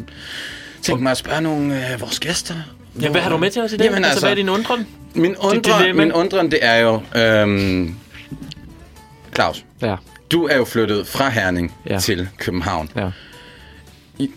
[0.82, 2.54] tænkt mig at spørge nogle af vores gæster.
[3.02, 3.84] Ja, hvad har du med til os i dag?
[3.84, 4.86] Jamen altså, altså- hvad er din undren?
[5.14, 6.04] Min undren, dilemma.
[6.04, 7.00] min undren det er jo...
[7.16, 7.94] Øhm,
[9.34, 9.94] Claus, Ja.
[10.32, 11.98] Du er jo flyttet fra Herning ja.
[11.98, 12.90] Til København.
[12.96, 13.10] Ja.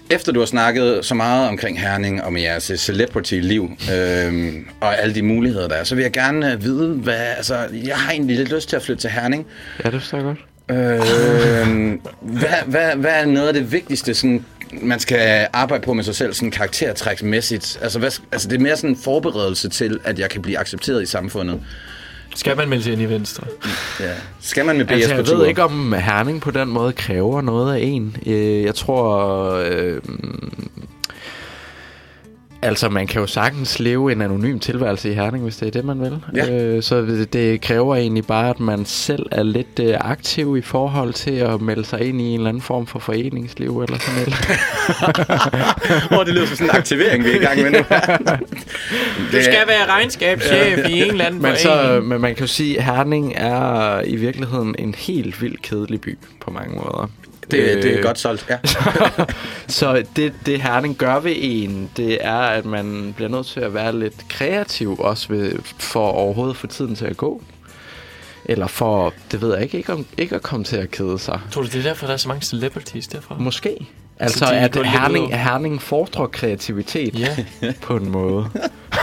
[0.10, 5.16] Efter du har snakket så meget omkring Herning og med jeres celebrity-liv øhm, og alle
[5.16, 7.16] de muligheder, der er, så vil jeg gerne øh, vide, hvad...
[7.38, 9.46] Altså, jeg har egentlig lidt lyst til at flytte til Herning.
[9.84, 10.40] Ja, det forstår jeg godt.
[10.70, 16.04] Øhm, hvad, hvad, hvad er noget af det vigtigste, sådan, man skal arbejde på med
[16.04, 17.80] sig selv, sådan karaktertræksmæssigt?
[17.82, 21.04] Altså, hvad, altså, det er mere sådan en forberedelse til, at jeg kan blive accepteret
[21.04, 21.62] i samfundet.
[22.36, 23.44] Skal man melde sig ind i Venstre?
[24.00, 24.06] Ja.
[24.42, 25.38] Skal man med BS Altså, på jeg tur?
[25.38, 28.16] ved ikke, om Herning på den måde kræver noget af en.
[28.26, 29.54] Øh, Jeg tror...
[29.66, 30.02] Øh,
[32.62, 35.86] altså, man kan jo sagtens leve en anonym tilværelse i Herning, hvis det er det,
[35.86, 36.20] man vil.
[36.36, 36.52] Ja.
[36.52, 40.62] Øh, så det, det kræver egentlig bare, at man selv er lidt øh, aktiv i
[40.62, 44.16] forhold til at melde sig ind i en eller anden form for foreningsliv eller sådan
[44.20, 44.34] noget.
[46.20, 47.78] Åh, det lyder som sådan en aktivering, vi er i gang med nu.
[49.32, 52.08] Du skal være regnskabschef i en eller anden Men, så, forening.
[52.08, 56.18] men man kan jo sige, at Herning er i virkeligheden en helt vildt kedelig by
[56.42, 57.10] på mange måder.
[57.52, 58.58] Det, det er Øh, godt solgt, ja.
[59.68, 63.74] Så det, det Herning gør ved en, det er, at man bliver nødt til at
[63.74, 67.44] være lidt kreativ også ved, for overhovedet at få tiden til at gå.
[68.46, 71.40] Eller for, det ved jeg ikke, ikke, om, ikke at komme til at kede sig.
[71.52, 73.36] Tror du, det er derfor, der er så mange celebrities derfra?
[73.40, 73.78] Måske.
[74.20, 77.36] Altså, de at Herning, Herning fordrer kreativitet Ja.
[77.82, 78.50] på en måde.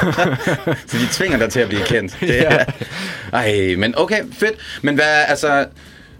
[0.86, 2.16] Så de tvinger dig til at blive kendt.
[2.20, 2.64] Det er,
[3.32, 4.54] ej, men okay, fedt.
[4.82, 5.66] Men hvad, altså,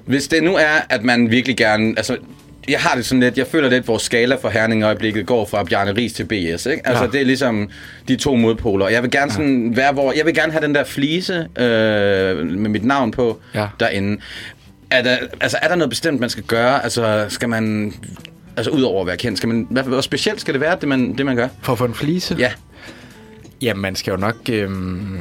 [0.07, 2.16] hvis det nu er, at man virkelig gerne, altså,
[2.68, 5.26] jeg har det sådan lidt, jeg føler lidt, at vores skala for Herning i øjeblikket
[5.26, 6.82] går fra Bjarne Ries til BS, ikke?
[6.88, 7.11] Altså, Ja.
[7.11, 7.68] det er ligesom
[8.09, 8.88] de to modpoler.
[8.88, 12.70] Jeg vil gerne sådan være, hvor, jeg vil gerne have den der flise øh, med
[12.70, 13.66] mit navn på Ja.
[13.80, 14.20] derinde.
[14.90, 16.82] Er der, altså, er der noget bestemt, man skal gøre?
[16.84, 17.92] Altså, skal man,
[18.57, 21.26] altså, udover at være kendt, skal man, hvad specielt skal det være, det man, det
[21.26, 21.48] man gør?
[21.62, 22.36] For at få en flise?
[22.38, 22.50] Ja.
[23.62, 25.18] Jamen, man skal jo nok øhm,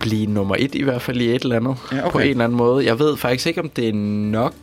[0.00, 1.76] blive nummer et i hvert fald i et eller andet.
[1.92, 2.10] Ja, okay.
[2.12, 2.86] På en eller anden måde.
[2.86, 3.92] Jeg ved faktisk ikke, om det er
[4.30, 4.54] nok.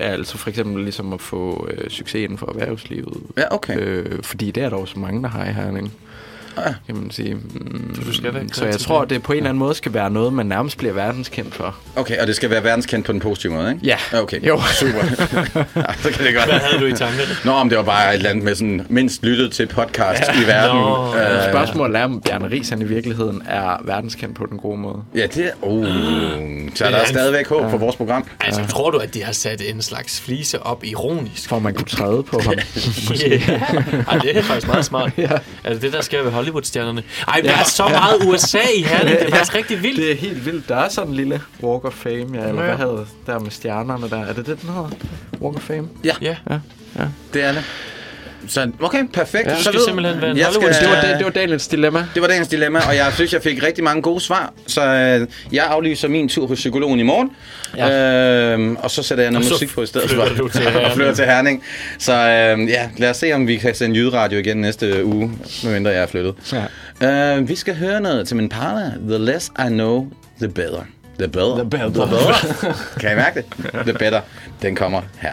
[0.00, 3.22] Altså for eksempel ligesom at få øh, succes inden for erhvervslivet.
[3.36, 3.78] Ja, okay.
[3.80, 5.92] Øh, fordi det er der jo så mange, der har i Herning.
[6.86, 7.34] Kan man sige.
[7.34, 10.10] Mm, du skal være så jeg tror, det på en eller anden måde skal være
[10.10, 11.76] noget, man nærmest bliver verdenskendt for.
[11.96, 13.86] Okay, og det skal være verdenskendt på den positive måde, ikke?
[13.86, 13.96] Ja.
[14.20, 14.60] Okay, Jo.
[14.80, 14.98] super.
[15.76, 16.44] ja, så kan det godt.
[16.46, 17.30] Hvad havde du i tankerne?
[17.44, 20.42] Nå, om det var bare et eller andet med sådan mindst lyttet til podcast ja.
[20.42, 20.76] i verden.
[20.80, 24.78] Nå, Øh, Spørgsmålet er, om Bjarne Ries han i virkeligheden er verdenskendt på den gode
[24.78, 24.96] måde.
[25.14, 25.50] ja, det er...
[25.62, 25.84] Oh,
[26.74, 28.24] så er Det der er stadigvæk håb for vores program.
[28.40, 31.48] Altså, tror du, at de har sat en slags flise op ironisk?
[31.48, 32.54] For at man kunne træde på ham.
[32.54, 33.40] Ja,
[34.08, 35.12] Ej, det er faktisk meget smart.
[35.18, 35.28] ja.
[35.64, 37.02] Altså det, der sker ved Hollywood-stjernerne.
[37.28, 39.02] Ej, der er så meget USA i her.
[39.02, 39.96] Det er faktisk rigtig vildt.
[39.96, 40.68] Det er helt vildt.
[40.68, 42.52] Der er sådan en lille Walk of Fame, ja, eller Ja.
[42.52, 44.18] hvad hedder det, der med stjernerne der.
[44.24, 44.90] Er det det, den hedder?
[45.40, 45.88] Walk of Fame?
[46.04, 46.36] Ja, Ja,
[47.34, 47.64] det er det.
[48.48, 49.46] Så, okay, perfekt.
[49.46, 52.06] Ja, så skal simpelthen være en jeg skal, Det var, det, det var dagens dilemma.
[52.14, 54.52] Det var dagens dilemma, og jeg synes, jeg fik rigtig mange gode svar.
[54.66, 57.30] Så øh, jeg aflyser min tur hos psykologen i morgen.
[57.76, 58.52] Ja.
[58.52, 60.34] Øhm, og så sætter jeg noget musik på i stedet flytter for.
[60.34, 61.62] du til og flytter til Herning.
[61.98, 65.32] Så øh, ja, lad os se, om vi kan sende jyderadio igen næste uge,
[65.64, 66.34] medmindre jeg er flyttet.
[67.00, 67.36] Ja.
[67.36, 68.90] Øh, vi skal høre noget til min partner.
[69.08, 70.06] The less I know,
[70.40, 70.82] the better.
[71.18, 71.54] The better.
[71.54, 71.88] The better.
[71.88, 72.94] The better.
[73.00, 73.72] kan I mærke det?
[73.72, 74.20] The better.
[74.62, 75.32] Den kommer her.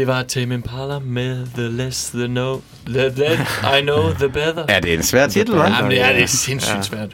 [0.00, 2.60] Det var Tame Impala med The Less The Know.
[2.86, 3.32] The, the,
[3.78, 4.64] I Know The Better.
[4.68, 5.76] Er det en svær titel, hva'?
[5.76, 7.08] Jamen, det er, det er sindssygt svært.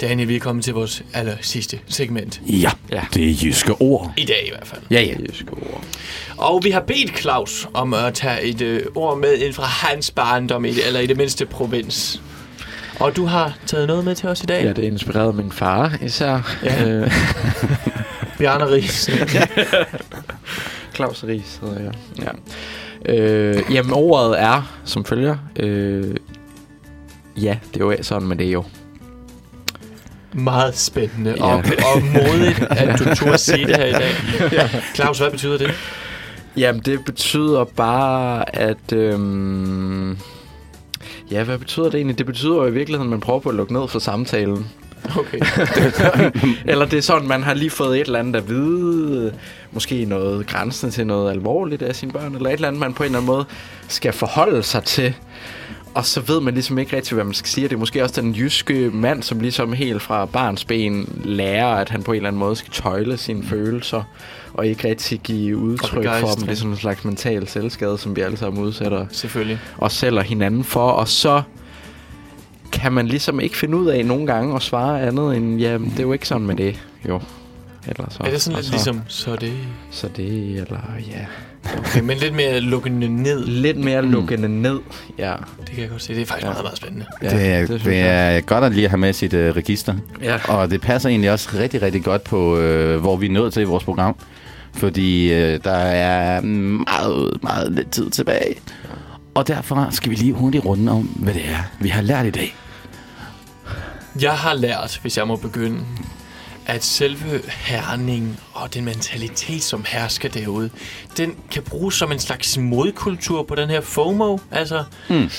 [0.00, 2.40] Daniel, vi er kommet til vores aller sidste segment.
[2.46, 3.00] Ja, Ja.
[3.14, 4.12] det er jyske ord.
[4.16, 4.80] I dag i hvert fald.
[4.90, 5.14] Ja, ja.
[5.30, 5.84] Jyske ord.
[6.36, 10.10] Og vi har bedt Claus om at tage et øh, ord med ind fra hans
[10.10, 12.20] barndom, i det, eller i det mindste provins.
[13.00, 15.34] Og du har taget noget med til os i dag, Ja, det er inspireret af
[15.34, 16.56] min far især.
[16.64, 16.88] Ja.
[16.88, 17.12] Øh,
[18.38, 19.10] Bjarne Ries.
[20.98, 21.92] Claus Ries hedder jeg.
[23.06, 23.12] Ja.
[23.14, 25.36] Øh, jamen, ordet er som følger.
[25.56, 26.14] Øh,
[27.42, 28.64] ja, det er jo sådan med det jo.
[30.32, 31.44] Meget spændende Ja.
[31.44, 31.56] og,
[31.94, 34.12] og modigt, at du turde sige det her i dag.
[34.94, 35.70] Claus, hvad betyder det?
[36.56, 38.92] Jamen, det betyder bare, at...
[38.92, 40.18] Øhm,
[41.30, 42.18] ja, hvad betyder det egentlig?
[42.18, 44.66] Det betyder jo i virkeligheden, at man prøver på at lukke ned for samtalen.
[45.20, 45.40] Okay.
[46.72, 49.34] Eller det er sådan, man har lige fået et eller andet at vide.
[49.72, 52.34] Måske noget grænsende til noget alvorligt af sine børn.
[52.34, 53.44] Eller et eller andet, man på en eller anden måde
[53.88, 55.14] skal forholde sig til.
[55.94, 57.68] Og så ved man ligesom ikke rigtig, hvad man skal sige.
[57.68, 61.88] Det er måske også den jyske mand, som ligesom helt fra barns ben lærer, at
[61.88, 64.02] han på en eller anden måde skal tøjle sine følelser.
[64.54, 66.42] Og ikke rigtig give udtryk for dem.
[66.42, 69.58] Det er sådan en slags mental selvskade, som vi alle sammen udsætter Selvfølgelig.
[69.78, 71.42] os selv og hinanden for, og så
[72.72, 75.98] kan man ligesom ikke finde ud af nogle gange at svare andet end, ja, det
[75.98, 77.20] er jo ikke sådan med det, jo.
[77.86, 78.18] Eller så.
[78.24, 79.52] Er det sådan lidt så, ligesom, så det...
[79.90, 80.78] Så det, eller
[81.10, 81.26] ja.
[81.78, 83.46] Okay, men lidt mere lukkende ned.
[83.46, 84.78] Lidt mere lukkende ned,
[85.18, 85.32] ja.
[85.60, 86.14] Det kan jeg godt se.
[86.14, 86.50] Det er faktisk Ja.
[86.50, 87.06] meget, meget spændende.
[87.22, 88.36] ja det, er, det jeg.
[88.36, 89.94] er godt at lige have med sit uh, register.
[90.22, 90.36] Ja.
[90.48, 93.62] Og det passer egentlig også rigtig, rigtig godt på, øh, hvor vi er nået til
[93.62, 94.16] i vores program.
[94.74, 98.54] Fordi øh, der er meget, meget lidt tid tilbage.
[99.38, 102.30] Og derfor skal vi lige hurtigt runde om, hvad det er, vi har lært i
[102.30, 102.56] dag.
[104.20, 105.80] Jeg har lært, hvis jeg må begynde,
[106.66, 110.70] at selve herning og den mentalitet, som hersker derude,
[111.16, 114.38] den kan bruges som en slags modkultur på den her FOMO.
[114.50, 115.30] Altså, Mm.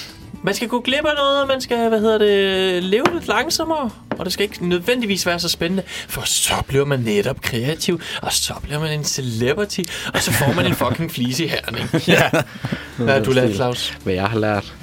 [0.44, 3.90] Man skal gå glip af noget, og man skal, hvad hedder det, leve lidt langsommere.
[4.20, 8.34] Og det skal ikke nødvendigvis være så spændende, for så bliver man netop kreativ, og
[8.34, 9.82] så bliver man en celebrity,
[10.14, 11.90] og så får man en fucking flise i herning.
[12.08, 12.30] Ja.
[12.98, 13.98] Hvad har du lært, Claus?
[14.04, 14.74] Hvad jeg har lært.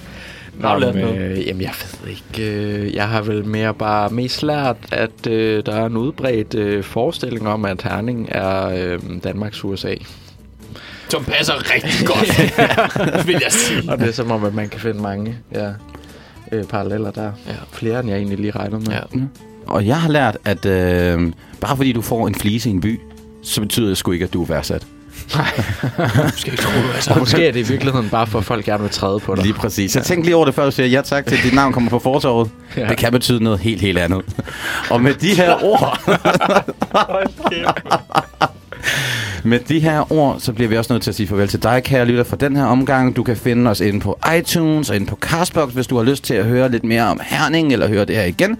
[0.60, 1.18] Har du lært noget?
[1.20, 2.52] øh, Jamen, jeg ved ikke.
[2.52, 6.84] Øh, jeg har vel mere bare mest lært, at øh, der er en udbredt øh,
[6.84, 9.94] forestilling om, at Herning er øh, Danmarks USA.
[11.08, 12.38] Som passer rigtig godt,
[13.26, 13.90] vil jeg sige.
[13.90, 15.68] Og det er som om, at man kan finde mange ja,
[16.52, 17.32] øh, paralleller der.
[17.46, 17.52] Ja.
[17.72, 18.88] Flere, end jeg egentlig lige regner med.
[18.90, 19.00] Ja.
[19.66, 23.00] Og jeg har lært, at øh, bare fordi du får en flise i en by,
[23.42, 24.86] så betyder det sgu ikke, at du er værdsat.
[25.32, 25.38] Du
[26.36, 27.10] skal ikke tro, du er så.
[27.10, 29.42] Og måske er det i virkeligheden bare for, at folk gerne vil træde på dig.
[29.44, 29.92] Lige præcis.
[29.92, 31.90] Så tænk lige over det, før du siger ja tak til, at dit navn kommer
[31.90, 32.50] på fortorvet.
[32.76, 32.82] Ja.
[32.82, 32.88] Ja.
[32.88, 34.22] Det kan betyde noget helt, helt andet.
[34.90, 36.00] Og med de her ord...
[39.44, 41.82] Med de her ord, så bliver vi også nødt til at sige farvel til dig,
[41.82, 43.16] kære lytter, for den her omgang.
[43.16, 46.24] Du kan finde os inde på iTunes og inde på Castbox, hvis du har lyst
[46.24, 48.58] til at høre lidt mere om Herning, eller høre det her igen.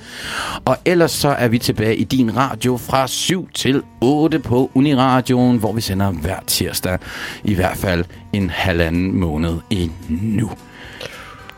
[0.65, 5.59] Og ellers så er vi tilbage i din radio fra 7 til 8 på Uniradioen,
[5.59, 6.99] hvor vi sender hver tirsdag,
[7.45, 10.51] i hvert fald en halvanden måned endnu.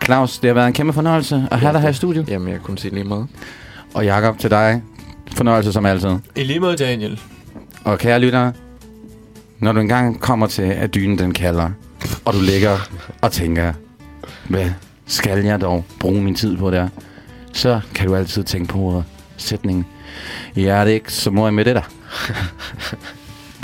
[0.04, 2.28] Claus, det har været en kæmpe fornøjelse at have dig her i studiet.
[2.28, 3.26] Jamen, jeg kunne sige lige meget.
[3.94, 4.82] Og Jakob til dig.
[5.36, 6.10] Fornøjelse som altid.
[6.36, 7.20] I lige måde, Daniel.
[7.84, 8.52] Og kære lyttere,
[9.58, 11.70] når du engang kommer til, at dynen den kalder,
[12.24, 12.78] og du ligger
[13.20, 13.72] og tænker,
[14.48, 14.70] hvad
[15.06, 16.88] skal jeg dog bruge min tid på der,
[17.52, 19.04] så kan du altid tænke på ordet
[19.36, 19.86] sætningen.
[20.56, 21.82] Ja, er det ikke, så må jeg med det der.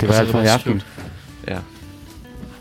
[0.01, 0.81] Det var er alt for i aften.
[1.47, 1.57] Ja.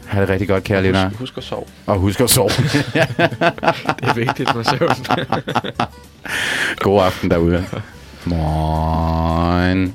[0.06, 1.08] Ha' det rigtig godt, kære lyttere.
[1.08, 1.64] Husk, husk at sove.
[1.86, 2.48] Og husk at sove.
[4.00, 4.90] Det er vigtigt med søvn.
[6.84, 7.64] God aften derude.
[8.24, 9.94] Morgen.